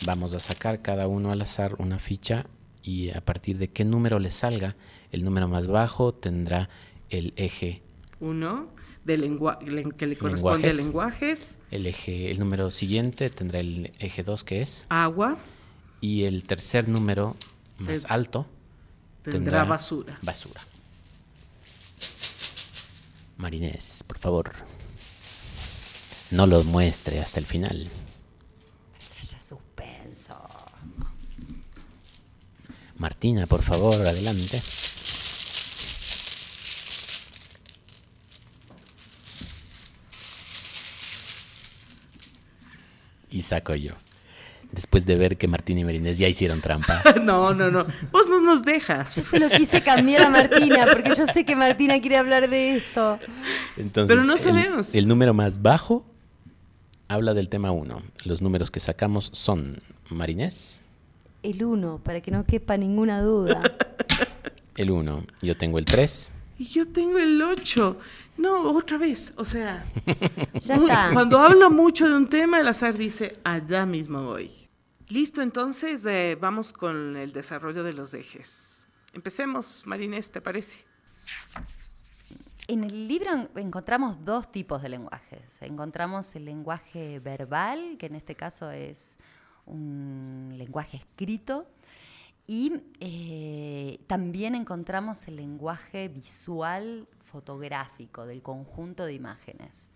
[0.05, 2.45] vamos a sacar cada uno al azar una ficha
[2.83, 4.75] y a partir de qué número le salga,
[5.11, 6.69] el número más bajo tendrá
[7.09, 7.81] el eje,
[8.19, 8.67] Uno,
[9.05, 13.91] de lengua len- que le corresponde a lenguajes, el eje, el número siguiente tendrá el
[13.99, 15.37] eje 2 que es, agua,
[16.01, 17.35] y el tercer número
[17.81, 18.47] más alto
[19.23, 20.17] tendrá basura.
[20.21, 20.61] Basura.
[23.37, 24.53] Marinés, por favor.
[26.31, 27.89] No lo muestre hasta el final.
[29.21, 30.37] Haya suspenso.
[32.97, 34.61] Martina, por favor, adelante.
[43.31, 43.95] Y saco yo.
[44.71, 47.01] Después de ver que Martina y Marinés ya hicieron trampa.
[47.21, 47.85] No, no, no.
[48.11, 49.11] Vos no nos Yo dejas.
[49.13, 53.19] se lo quise cambiar a Martina, porque yo sé que Martina quiere hablar de esto.
[53.77, 54.95] Entonces, Pero no sabemos.
[54.95, 56.05] El, número más bajo
[57.09, 58.01] habla del tema 1.
[58.23, 60.81] Los números que sacamos son Marinés,
[61.43, 63.61] El uno, para que no quepa ninguna duda.
[64.77, 65.25] el 1.
[65.41, 66.31] Yo tengo el 3.
[66.59, 67.97] Y yo tengo el 8.
[68.37, 69.33] No, otra vez.
[69.35, 69.83] O sea,
[70.59, 71.09] Ya está.
[71.13, 74.49] cuando hablo mucho de un tema, el azar dice, allá mismo voy.
[75.11, 78.87] Listo, entonces eh, vamos con el desarrollo de los ejes.
[79.11, 80.85] Empecemos, Marinés, ¿te parece?
[82.69, 85.41] En el libro en- encontramos dos tipos de lenguajes.
[85.59, 89.17] Encontramos el lenguaje verbal, que en este caso es
[89.65, 91.67] un lenguaje escrito,
[92.47, 99.91] y eh, también encontramos el lenguaje visual fotográfico del conjunto de imágenes.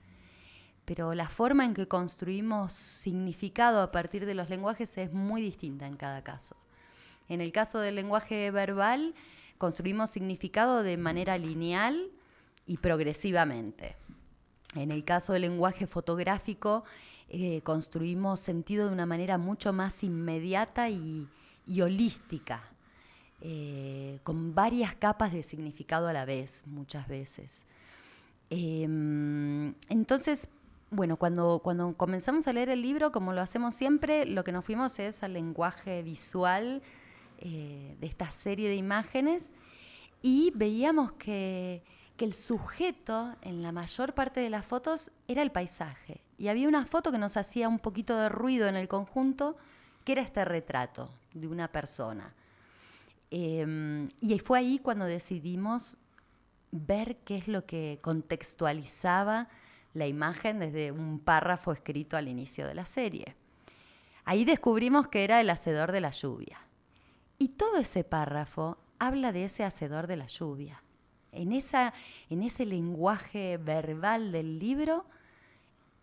[0.85, 5.87] Pero la forma en que construimos significado a partir de los lenguajes es muy distinta
[5.87, 6.55] en cada caso.
[7.27, 9.15] En el caso del lenguaje verbal,
[9.57, 12.11] construimos significado de manera lineal
[12.67, 13.95] y progresivamente.
[14.75, 16.83] En el caso del lenguaje fotográfico,
[17.29, 21.27] eh, construimos sentido de una manera mucho más inmediata y,
[21.81, 22.61] holística,
[23.41, 27.65] eh, con varias capas de significado a la vez, muchas veces.
[28.49, 30.49] Em, entonces,
[30.95, 34.65] bueno, cuando, cuando comenzamos a leer el libro, como lo hacemos siempre, lo que nos
[34.65, 36.81] fuimos es al lenguaje visual
[37.39, 39.53] eh, de esta serie de imágenes
[40.21, 41.83] y veíamos que,
[42.17, 46.21] que el sujeto en la mayor parte de las fotos era el paisaje.
[46.37, 49.57] Y había una foto que nos hacía un poquito de ruido en el conjunto,
[50.03, 52.33] que era este retrato de una persona.
[53.31, 55.97] Eh, y fue ahí cuando decidimos
[56.71, 59.49] ver qué es lo que contextualizaba
[59.95, 63.35] la imagen desde un párrafo escrito al inicio de la serie.
[64.25, 66.59] Ahí descubrimos que era el hacedor de la lluvia.
[67.39, 70.83] Y todo ese párrafo habla de ese hacedor de la lluvia.
[71.31, 71.93] En, esa,
[72.29, 75.05] en ese lenguaje verbal del libro,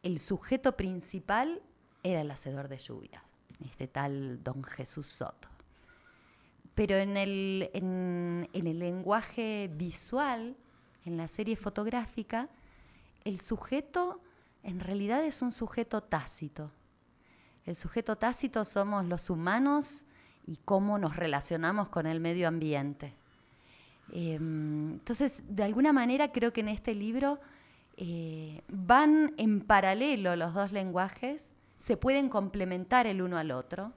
[0.03, 1.61] el sujeto principal
[2.03, 3.23] era el hacedor de lluvia,
[3.63, 5.49] este tal don Jesús Soto.
[6.75, 10.57] Pero en el, en, en el lenguaje visual,
[11.05, 12.49] en la serie fotográfica,
[13.25, 14.21] el sujeto
[14.63, 16.71] en realidad es un sujeto tácito.
[17.65, 20.07] El sujeto tácito somos los humanos
[20.47, 23.15] y cómo nos relacionamos con el medio ambiente.
[24.13, 27.41] Eh, entonces, de alguna manera creo que en este libro
[27.97, 33.93] eh, van en paralelo los dos lenguajes, se pueden complementar el uno al otro.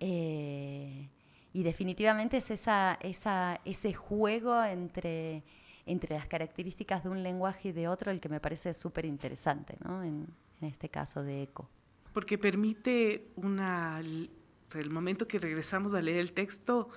[0.00, 1.08] Eh,
[1.52, 5.44] y definitivamente es ese juego entre,
[5.86, 9.76] entre las características de un lenguaje y de otro el que me parece súper interesante,
[9.84, 10.02] ¿no?
[10.02, 10.26] en,
[10.60, 11.68] en este caso de eco.
[12.12, 16.88] Porque permite una o sea, el momento que regresamos a leer el texto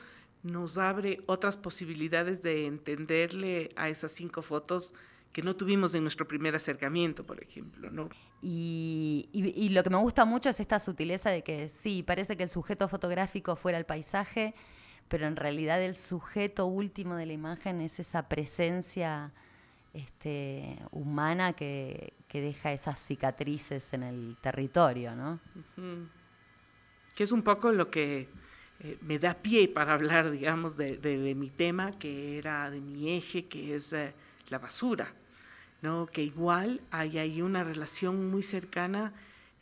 [0.43, 4.93] nos abre otras posibilidades de entenderle a esas cinco fotos
[5.31, 7.91] que no tuvimos en nuestro primer acercamiento, por ejemplo.
[7.91, 8.09] ¿no?
[8.41, 12.37] Y, y, y, lo que me gusta mucho es esta sutileza de que sí, parece
[12.37, 14.53] que el sujeto fotográfico fuera el paisaje,
[15.07, 19.31] pero en realidad el sujeto último de la imagen es esa presencia
[19.93, 25.39] este, humana que, deja esas cicatrices en el territorio, ¿no?
[27.15, 28.29] Que es un poco lo que
[28.81, 33.47] eh, me da pie para hablar, digamos, de, mi tema, que era de mi eje,
[33.47, 34.13] que es eh,
[34.49, 35.11] la basura,
[35.81, 36.05] ¿no?
[36.05, 39.13] Que igual hay ahí una relación muy cercana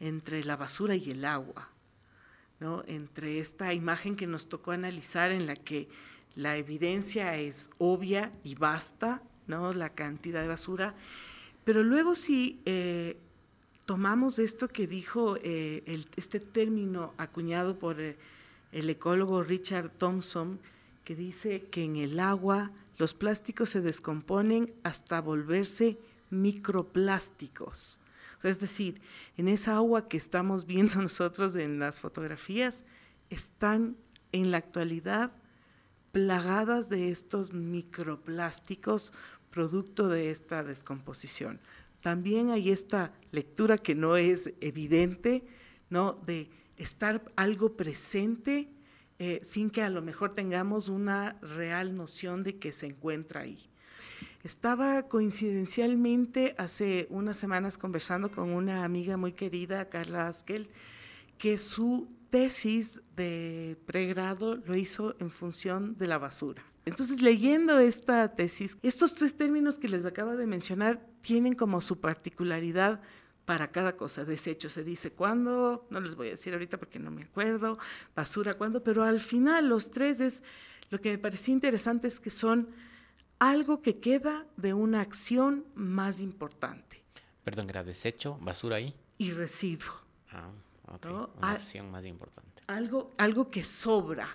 [0.02, 1.70] entre la basura y el agua,
[2.60, 2.84] ¿no?
[2.88, 5.88] Entre esta imagen que nos tocó analizar en la que
[6.36, 9.74] la evidencia es obvia y basta, ¿no?
[9.74, 10.96] La cantidad de basura,
[11.64, 13.18] pero luego si eh,
[13.86, 15.84] tomamos esto que dijo eh,
[16.16, 18.18] este término acuñado por eh,
[18.72, 20.60] el ecólogo Richard Thompson,
[21.04, 25.98] que dice que en el agua los plásticos se descomponen hasta volverse
[26.30, 28.00] microplásticos.
[28.50, 29.02] Es decir,
[29.38, 32.84] en esa agua que estamos viendo nosotros en las fotografías,
[33.30, 33.98] están
[34.32, 35.32] en la actualidad
[36.12, 39.14] plagadas de estos microplásticos
[39.50, 41.60] producto de esta descomposición
[42.06, 45.44] también hay esta lectura que no es evidente,
[45.90, 46.14] ¿no?
[46.14, 48.70] De estar algo presente
[49.18, 53.58] eh, sin que a lo mejor tengamos una real noción de que se encuentra ahí.
[54.46, 60.68] Estaba coincidencialmente hace unas semanas conversando con una amiga muy querida, Carla Askel,
[61.40, 66.62] que su tesis de pregrado lo hizo en función de la basura.
[66.86, 72.00] Entonces, leyendo esta tesis, estos tres términos que les acabo de mencionar tienen como su
[72.00, 73.02] particularidad
[73.46, 74.26] para cada cosa.
[74.26, 77.80] Desecho se dice cuándo, no les voy a decir ahorita porque no me acuerdo,
[78.16, 80.44] basura cuándo, pero al final los tres es,
[80.92, 82.68] lo que me parecía interesante es que son
[83.40, 87.04] algo que queda de una acción más importante.
[87.44, 88.96] Perdón, era desecho, basura ahí.
[89.18, 89.94] Y residuo.
[90.32, 90.50] Ah,
[90.88, 91.06] ok.
[91.06, 91.30] ¿no?
[91.38, 92.64] Una acción más importante.
[92.68, 94.28] Algo, algo que sobra,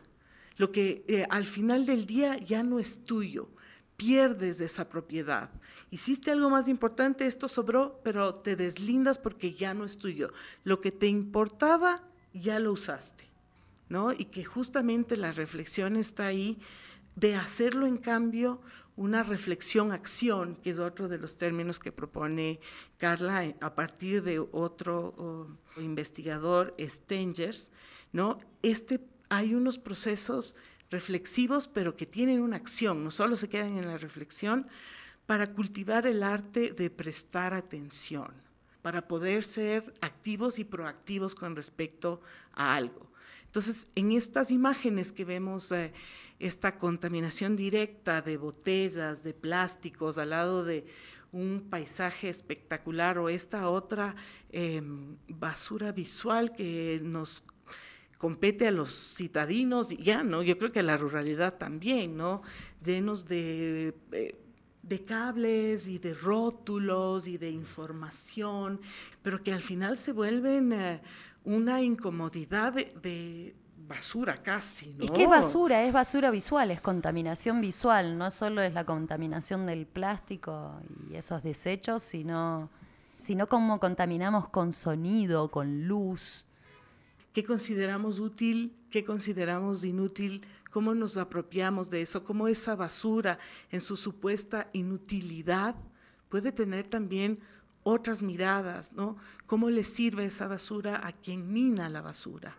[0.57, 3.49] lo que eh, al final del día ya no es tuyo,
[3.97, 5.51] pierdes esa propiedad.
[5.91, 10.33] Hiciste algo más importante, esto sobró, pero te deslindas porque ya no es tuyo.
[10.65, 13.25] Lo que te importaba, ya lo usaste,
[13.89, 14.13] ¿no?
[14.13, 16.59] Y que justamente la reflexión está ahí
[17.17, 18.61] de hacerlo en cambio
[19.01, 22.61] una reflexión-acción, que es otro de los términos que propone
[22.99, 27.73] Carla eh, a partir de otro investigador, Stengers,
[28.13, 28.39] ¿no?
[28.61, 30.55] Este, hay unos procesos
[30.91, 34.67] reflexivos, pero que tienen una acción, no solo se quedan en la reflexión,
[35.25, 38.35] para cultivar el arte de prestar atención,
[38.83, 42.21] para poder ser activos y proactivos con respecto
[42.53, 43.11] a algo.
[43.47, 45.95] Entonces, en estas imágenes que vemos eh,
[46.41, 50.87] esta contaminación directa de botellas, de plásticos, al lado de
[51.33, 54.17] un paisaje espectacular o esta otra
[54.51, 54.83] eh,
[55.33, 57.45] basura visual que nos
[58.19, 60.43] compete a los citadinos, ya, ¿no?
[60.43, 62.43] Yo creo que a la ruralidad también, ¿no?
[62.83, 64.41] Llenos de, eh,
[64.83, 68.81] de cables y de rótulos y de información,
[69.23, 71.03] pero que al final se vuelven eh,
[71.45, 73.55] una incomodidad de,
[73.91, 75.05] basura casi, ¿no?
[75.05, 79.67] Es que es basura, es basura visual, es contaminación visual, no solo es la contaminación
[79.67, 80.81] del plástico
[81.11, 82.71] y esos desechos, sino,
[83.17, 86.47] sino cómo contaminamos con sonido, con luz.
[87.33, 88.77] ¿Qué consideramos útil?
[88.91, 90.47] ¿Qué consideramos inútil?
[90.71, 92.23] ¿Cómo nos apropiamos de eso?
[92.23, 93.41] ¿Cómo esa basura
[93.73, 95.75] en su supuesta inutilidad
[96.29, 97.41] puede tener también
[97.83, 99.17] otras miradas, ¿no?
[99.47, 102.57] ¿Cómo le sirve esa basura a quien mina la basura?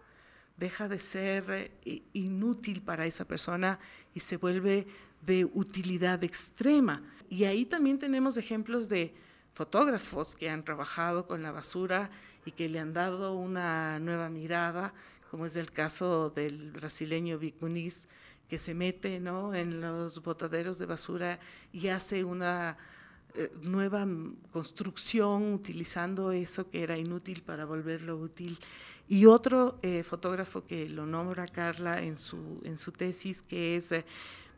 [0.62, 3.80] Deja de ser eh, inútil para esa persona
[4.14, 4.86] y se vuelve
[5.26, 7.02] de utilidad extrema.
[7.30, 9.12] Y ahí también tenemos ejemplos de
[9.54, 12.12] fotógrafos que han trabajado con la basura
[12.46, 14.94] y que le han dado una nueva mirada,
[15.32, 18.08] como es el caso del brasileño Vic Muniz,
[18.48, 19.56] que se mete ¿no?
[19.56, 21.40] en los botaderos de basura
[21.74, 22.78] y hace una
[23.34, 24.06] eh, nueva
[24.52, 28.60] construcción utilizando eso que era inútil para volverlo útil.
[29.12, 33.92] Y otro eh, fotógrafo que lo nombra Carla en su, en su tesis, que es
[33.92, 34.06] eh,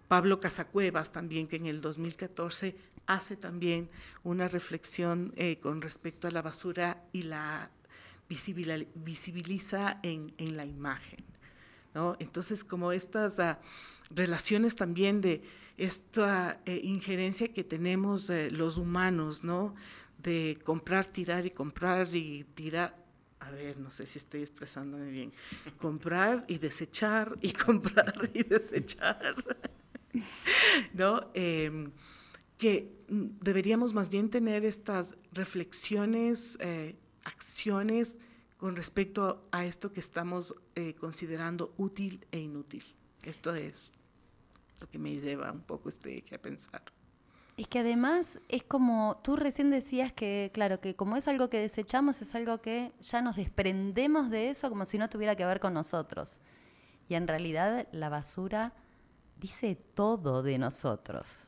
[0.08, 2.76] Pablo Casacuevas también, que en el 2014
[3.08, 3.90] hace también
[4.24, 7.70] una reflexión con respecto a la basura y la
[8.96, 11.18] visibiliza en, en la imagen.
[11.94, 12.16] ¿no?
[12.20, 13.60] Entonces, como estas ah,
[14.14, 15.42] relaciones también de
[15.78, 19.76] esta eh, injerencia que tenemos eh, los humanos, ¿no?
[20.22, 23.03] De comprar, tirar y comprar y tirar.
[23.44, 25.34] A ver, no sé si estoy expresándome bien.
[25.78, 29.36] Comprar y desechar y comprar y desechar.
[30.94, 31.30] ¿No?
[31.34, 31.92] Em,
[32.58, 38.20] que deberíamos más bien tener estas reflexiones, eh, acciones
[38.58, 40.56] con respecto a esto que estamos
[41.00, 42.84] considerando útil e inútil.
[43.24, 43.92] Esto es
[44.80, 46.82] lo que me lleva un poco este a pensar.
[47.56, 51.60] Es que además es como, tú recién decías que, claro, que como es algo que
[51.60, 55.60] desechamos, es algo que ya nos desprendemos de eso como si no tuviera que ver
[55.60, 56.40] con nosotros.
[57.08, 58.74] Y en realidad la basura
[59.38, 61.48] dice todo de nosotros.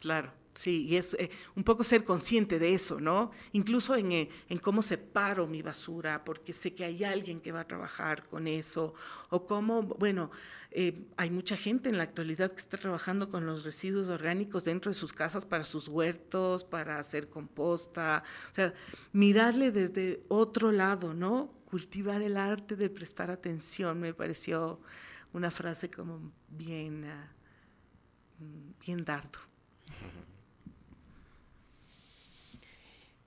[0.00, 0.41] Claro.
[0.54, 3.30] Sí, y es eh, un poco ser consciente de eso, ¿no?
[3.52, 7.60] Incluso en, eh, en, cómo separo mi basura, porque sé que hay alguien que va
[7.60, 8.92] a trabajar con eso,
[9.30, 10.30] o cómo, bueno,
[10.70, 14.90] eh, hay mucha gente en la actualidad que está trabajando con los residuos orgánicos dentro
[14.90, 18.74] de sus casas para sus huertos, para hacer composta, o sea,
[19.12, 21.50] mirarle desde otro lado, ¿no?
[21.64, 24.80] Cultivar el arte de prestar atención, me pareció
[25.32, 27.32] una frase como bien, ah,
[28.84, 29.51] bien dardo.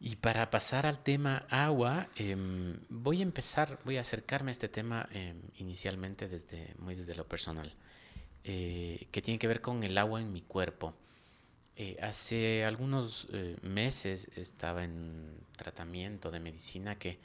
[0.05, 4.69] Y para pasar al tema agua, em, voy a empezar, voy a acercarme a este
[4.69, 7.73] tema em, inicialmente desde, muy desde lo personal,
[8.43, 10.93] eh, que tiene que ver con el agua en mi cuerpo.
[11.75, 17.17] Eh, hace algunos eh, meses estaba en tratamiento de medicina que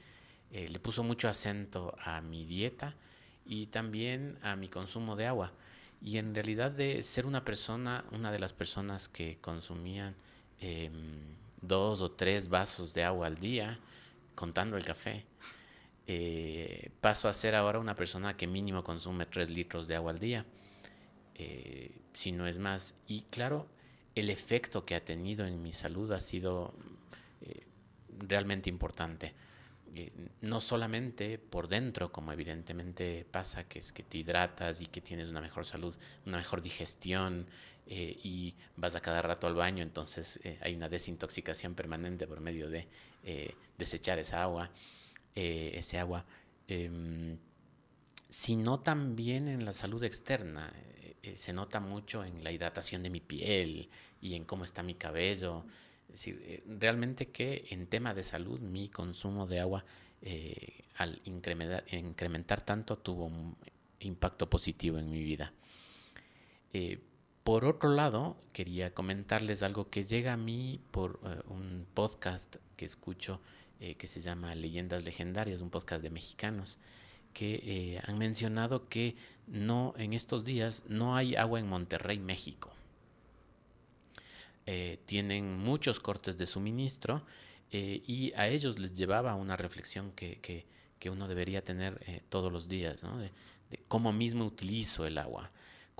[0.50, 2.96] le puso mucho acento a mi dieta
[3.44, 5.52] y también a mi consumo de agua.
[6.00, 10.16] Y en realidad de ser una persona, una de las personas que consumían
[10.60, 13.78] em, dos o tres vasos de agua al día,
[14.34, 15.24] contando el café.
[16.06, 20.18] Eh, paso a ser ahora una persona que mínimo consume tres litros de agua al
[20.18, 20.44] día,
[21.34, 22.94] eh, si no es más.
[23.06, 23.68] Y claro,
[24.14, 26.74] el efecto que ha tenido en mi salud ha sido
[27.42, 27.66] eh,
[28.18, 29.34] realmente importante.
[30.40, 35.28] no solamente por dentro, como evidentemente pasa, que es que te hidratas y que tienes
[35.28, 35.94] una mejor salud,
[36.26, 37.46] una mejor digestión,
[37.92, 42.40] eh, y vas a cada rato al baño, entonces eh, hay una desintoxicación permanente por
[42.40, 42.86] medio de
[43.24, 44.70] eh, desechar esa agua,
[45.34, 46.24] ese agua,
[46.68, 47.36] em,
[48.28, 50.72] sino también en la salud externa.
[51.34, 53.88] se nota mucho en la hidratación de mi piel
[54.20, 55.64] y en cómo está mi cabello.
[56.66, 59.84] Realmente que en tema de salud mi consumo de agua
[60.96, 63.56] al incrementar, incrementar, tanto tuvo un
[64.00, 65.52] impacto positivo en mi vida.
[67.44, 72.84] Por otro lado, quería comentarles algo que llega a mí por eh, un podcast que
[72.84, 73.40] escucho
[73.80, 76.78] eh, que se llama Leyendas Legendarias, un podcast de mexicanos,
[77.32, 79.16] que eh, han mencionado que
[79.46, 82.72] no en estos días no hay agua en Monterrey, México.
[85.06, 87.24] tienen muchos cortes de suministro
[87.72, 90.38] y a ellos les llevaba una reflexión que,
[91.00, 93.18] que, uno debería tener todos los días, ¿no?
[93.18, 93.32] de
[93.88, 95.50] cómo mismo utilizo el agua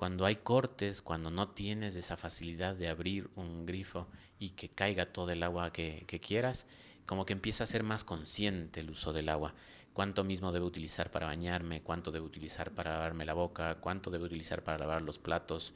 [0.01, 4.07] cuando hay cortes, cuando no tienes esa facilidad de abrir un grifo
[4.39, 6.65] y que caiga todo el agua que, quieras,
[7.05, 9.53] como que empieza a ser más consciente el uso del agua.
[9.93, 14.25] Cuánto mismo debo utilizar para bañarme, cuánto debo utilizar para lavarme la boca, cuánto debo
[14.25, 15.75] utilizar para lavar los platos,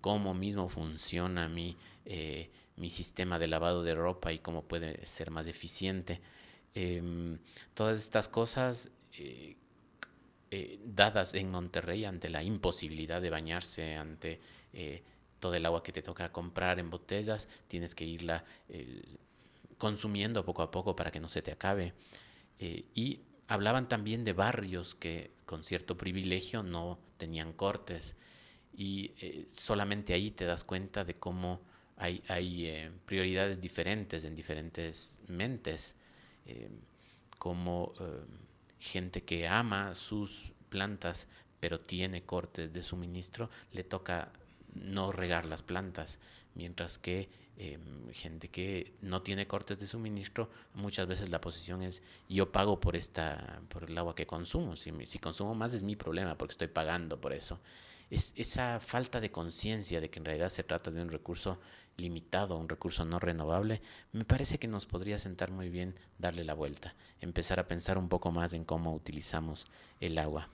[0.00, 5.30] cómo mismo funciona mi, eh, mi sistema de lavado de ropa y cómo puede ser
[5.30, 6.22] más eficiente.
[6.72, 7.38] Em,
[7.74, 9.58] todas estas cosas eh,
[10.48, 14.40] eh, dadas en Monterrey ante la imposibilidad de bañarse, ante
[14.72, 15.02] eh,
[15.40, 19.02] todo el agua que te toca comprar en botellas, tienes que irla eh,
[19.76, 21.94] consumiendo poco a poco para que no se te acabe.
[22.58, 28.16] Y hablaban también de barrios que con cierto privilegio no tenían cortes.
[28.72, 29.12] Y
[29.52, 31.60] solamente ahí te das cuenta de cómo
[31.96, 35.96] hay, hay prioridades diferentes en diferentes mentes.
[37.38, 37.92] Como
[38.78, 41.28] gente que ama sus plantas
[41.60, 44.30] pero tiene cortes de suministro, le toca
[44.74, 46.18] no regar las plantas,
[46.54, 47.78] mientras que eh,
[48.12, 52.96] gente que no tiene cortes de suministro, muchas veces la posición es yo pago por
[52.96, 54.76] esta, por el agua que consumo.
[54.76, 57.58] Si, si consumo más es mi problema porque estoy pagando por eso.
[58.10, 61.58] Es esa falta de conciencia de que en realidad se trata de un recurso
[61.96, 63.80] limitado, un recurso no renovable,
[64.12, 68.08] me parece que nos podría sentar muy bien darle la vuelta, empezar a pensar un
[68.08, 69.66] poco más en cómo utilizamos
[70.00, 70.48] el agua.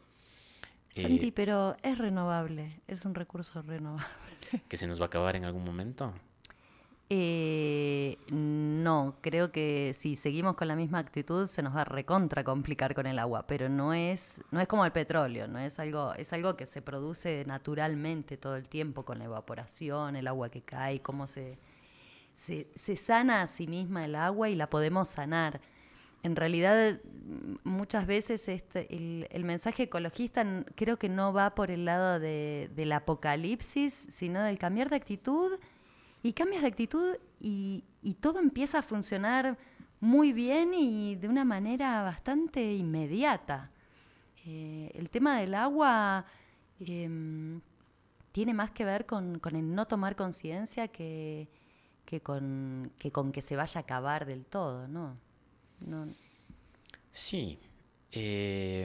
[0.95, 4.07] Eh, Santi, pero es renovable, es un recurso renovable.
[4.69, 6.15] que se nos va a acabar en algún momento.
[7.11, 12.43] Eh, no, creo que si seguimos con la misma actitud se nos va a recontra
[12.43, 16.15] complicar con el agua, pero no es, no es como el petróleo, no es algo,
[16.15, 20.63] es algo que se produce naturalmente todo el tiempo con la evaporación, el agua que
[20.63, 21.59] cae, cómo se,
[22.33, 25.61] se, se sana a sí misma el agua y la podemos sanar.
[26.23, 26.99] En realidad,
[27.65, 30.47] muchas veces este, el, el mensaje ecologista
[30.77, 35.51] creo que no va por el lado de- del apocalipsis, sino del cambiar de actitud
[36.23, 37.85] y cambias de actitud y,
[38.21, 39.59] todo empieza a funcionar
[40.01, 43.71] muy bien y de una manera bastante inmediata.
[44.45, 46.25] Eh, el tema del agua
[46.81, 47.61] em,
[48.33, 51.49] tiene más que ver con, el no tomar conciencia que,
[52.23, 52.93] con,
[53.33, 55.17] que se vaya a acabar del todo, ¿no?
[57.13, 57.59] Sí.
[58.13, 58.85] eh,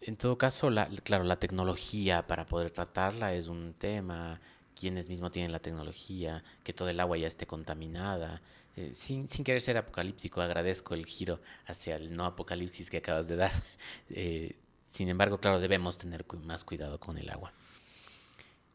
[0.00, 4.40] en todo caso, la, claro, la tecnología para poder tratarla es un tema.
[4.78, 8.42] Quienes mismos tienen la tecnología, que todo el agua ya esté contaminada.
[8.76, 13.26] Eh, sin, sin querer ser apocalíptico, agradezco el giro hacia el no apocalipsis que acabas
[13.26, 13.52] de dar.
[14.10, 17.52] Eh, sin embargo, claro, debemos tener más cuidado con el agua.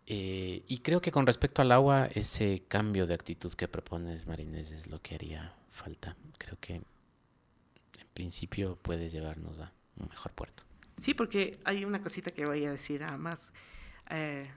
[0.06, 4.72] Eh, y creo que con respecto al agua, ese cambio de actitud que propones, Marinés,
[4.72, 6.18] es lo que haría falta.
[6.38, 6.84] Creo que en
[8.14, 10.64] principio puede llevarnos a un mejor puerto.
[10.98, 13.54] Sí, porque hay una cosita que voy a decir nada más.
[14.10, 14.52] Eh,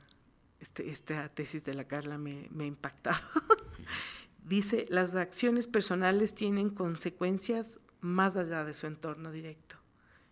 [0.65, 3.19] este, esta tesis de la Carla me, me ha impactado.
[4.43, 9.77] Dice, las acciones personales tienen consecuencias más allá de su entorno directo.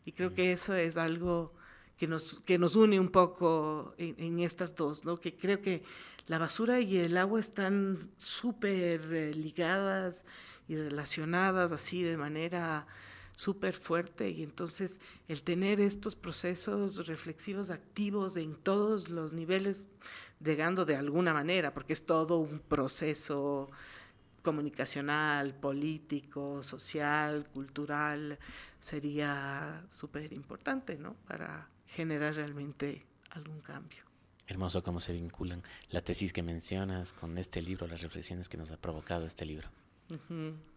[0.06, 1.52] Y creo que eso es algo
[1.98, 5.18] que nos, que nos une un poco en, en estas dos, ¿no?
[5.18, 5.82] Que creo que
[6.28, 10.24] la basura y el agua están súper eh, ligadas
[10.66, 12.86] y relacionadas así de manera
[13.42, 19.88] súper fuerte y entonces el tener estos procesos reflexivos activos en todos los niveles,
[20.40, 23.68] llegando de alguna manera, porque es todo un proceso
[24.42, 28.38] comunicacional, político, social, cultural,
[28.78, 31.14] sería súper importante, ¿no?
[31.26, 34.04] Para generar realmente algún cambio.
[34.46, 38.70] Hermoso cómo se vinculan la tesis que mencionas con este libro, las reflexiones que nos
[38.70, 39.68] ha provocado este libro.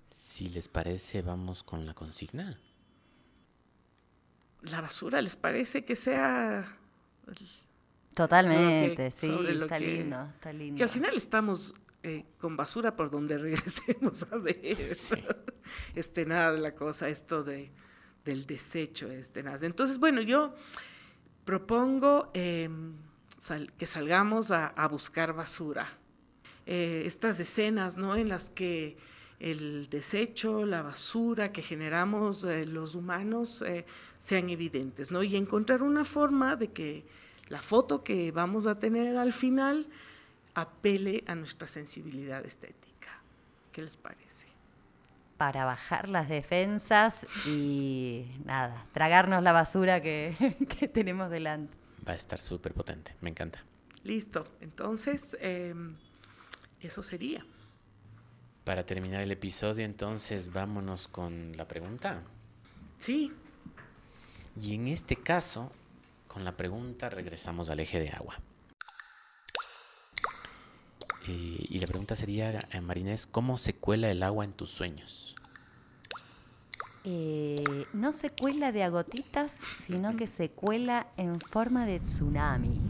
[0.09, 2.59] Si les parece, vamos con la consigna.
[4.63, 6.65] La basura, ¿les parece que sea
[8.13, 10.77] Totalmente, sí, está que- lindo, está lindo.
[10.77, 14.77] que al final estamos eh, con basura por donde regresemos a ver.
[14.95, 15.15] Sí.
[15.95, 17.71] Este nada de la cosa, esto de,
[18.23, 19.65] del desecho, este nada.
[19.65, 20.53] Entonces, bueno, yo
[21.43, 22.93] propongo em,
[23.37, 25.87] sal- que salgamos a, a buscar basura.
[26.67, 28.15] Eh, estas escenas, ¿no?
[28.15, 28.95] En las que
[29.39, 33.85] el desecho, la basura que generamos eh, los humanos eh,
[34.17, 35.23] sean evidentes, ¿no?
[35.23, 37.05] Y encontrar una forma de que
[37.49, 39.87] la foto que vamos a tener al final
[40.53, 43.21] apele a nuestra sensibilidad estética.
[43.71, 44.47] ¿Qué les parece?
[45.37, 51.75] Para bajar las defensas y nada, tragarnos la basura que, que tenemos delante.
[52.07, 53.63] Va a estar súper potente, me encanta.
[54.03, 55.95] Listo, entonces em,
[56.79, 57.45] eso sería.
[58.65, 62.23] Para terminar el episodio, entonces vámonos con la pregunta.
[62.97, 63.31] Sí,
[64.59, 65.71] Y en este caso,
[66.27, 68.39] con la pregunta regresamos al eje de agua.
[71.27, 75.35] Eh, y la pregunta sería, eh, Marinés, ¿cómo se cuela el agua en tus sueños?
[77.03, 82.81] Eh, no se cuela de a gotitas, sino que se cuela en forma de tsunami.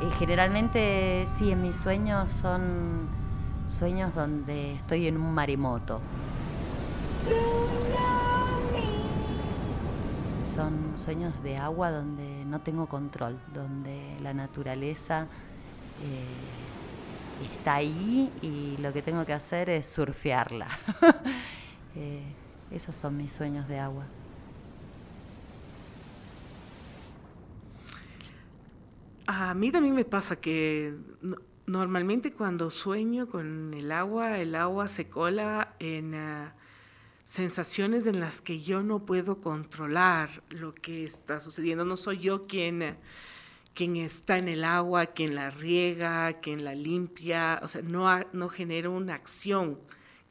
[0.00, 3.08] Eh, generalmente, sí, en mis sueños son
[3.66, 6.00] sueños donde estoy en un maremoto.
[10.46, 15.26] Son sueños de agua donde no tengo control, donde la naturaleza
[16.02, 20.68] eh, está ahí y lo que tengo que hacer es surfearla.
[21.98, 22.22] Eh,
[22.70, 24.04] esos son mis sueños de agua.
[29.26, 30.94] A mí también me pasa que
[31.66, 36.54] normalmente cuando sueño con el agua, el agua se cola en ah,
[37.24, 41.84] sensaciones en las que yo no puedo controlar lo que está sucediendo.
[41.84, 42.96] No soy yo quien, ah,
[43.74, 47.58] quien está en el agua, quien la riega, quien la limpia.
[47.62, 49.80] O sea, no, no genero una acción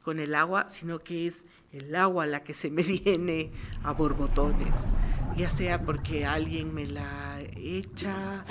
[0.02, 4.88] con el agua, sino que es el agua la que se me viene a borbotones,
[5.36, 8.44] ya sea porque alguien me la echa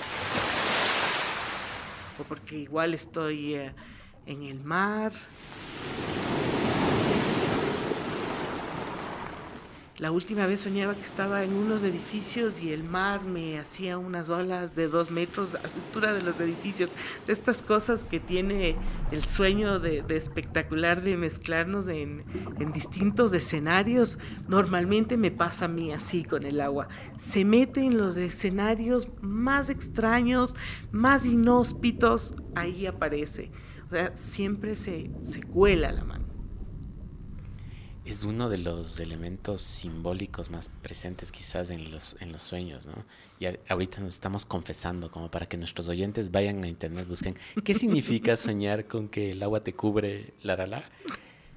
[2.19, 3.73] o porque igual estoy eh,
[4.25, 5.11] en el mar.
[9.97, 14.29] La última vez soñaba que estaba en unos edificios y el mar me hacía unas
[14.29, 16.91] olas de dos metros a la altura de los edificios.
[17.25, 18.75] De estas cosas que tiene
[19.13, 22.25] el sueño de, espectacular de mezclarnos en,
[22.59, 24.19] en, distintos escenarios.
[24.49, 26.89] Normalmente me pasa a mí así con el agua.
[27.17, 30.57] Se mete en los escenarios más extraños,
[30.91, 33.49] más inhóspitos, ahí aparece.
[33.87, 36.24] O sea, siempre se, se cuela la mano
[38.05, 43.03] es uno de los elementos simbólicos más presentes quizás en los, en los sueños, ¿no?
[43.39, 47.73] Y ahorita nos estamos confesando como para que nuestros oyentes vayan a internet, busquen qué
[47.73, 50.83] significa soñar con que el agua te cubre, la, la, la.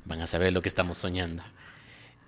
[0.07, 1.43] Van a saber lo que estamos soñando.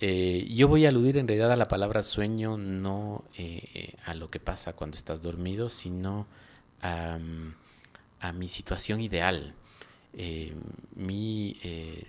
[0.01, 4.31] Eh, yo voy a aludir en realidad a la palabra sueño, no eh, a lo
[4.31, 6.27] que pasa cuando estás dormido, sino
[6.83, 7.19] a,
[8.21, 9.55] a mi situación ideal.
[10.13, 10.55] Eh,
[10.95, 11.57] mi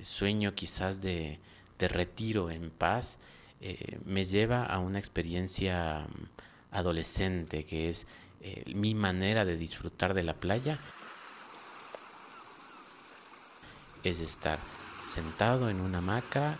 [0.02, 1.40] sueño quizás de
[1.82, 3.18] de retiro en paz,
[3.60, 8.08] eh, me lleva a una experiencia mm, adolescente, que es
[8.40, 10.80] eh, mi manera de disfrutar de la playa,
[14.04, 14.60] es estar
[15.10, 16.58] sentado en una hamaca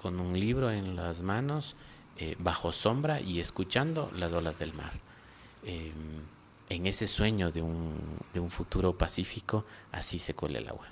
[0.00, 1.76] con un libro en las manos,
[2.16, 4.92] eh, bajo sombra y escuchando las olas del mar.
[5.64, 6.22] Em,
[6.68, 10.88] en ese sueño de un, de un futuro pacífico, así se cuela el agua.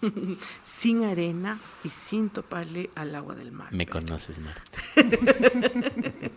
[0.64, 3.72] sin arena y sin toparle al agua del mar.
[3.72, 4.80] Me conoces, Marta.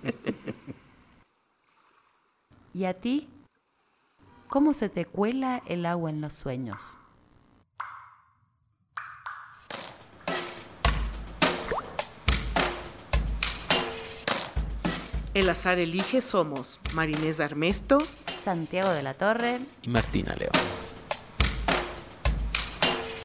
[2.74, 3.28] ¿Y a ti?
[4.48, 6.98] ¿Cómo se te cuela el agua en los sueños?
[15.36, 18.00] El azar elige somos Marinés Armesto,
[18.36, 20.79] Santiago de la Torre y Martina León.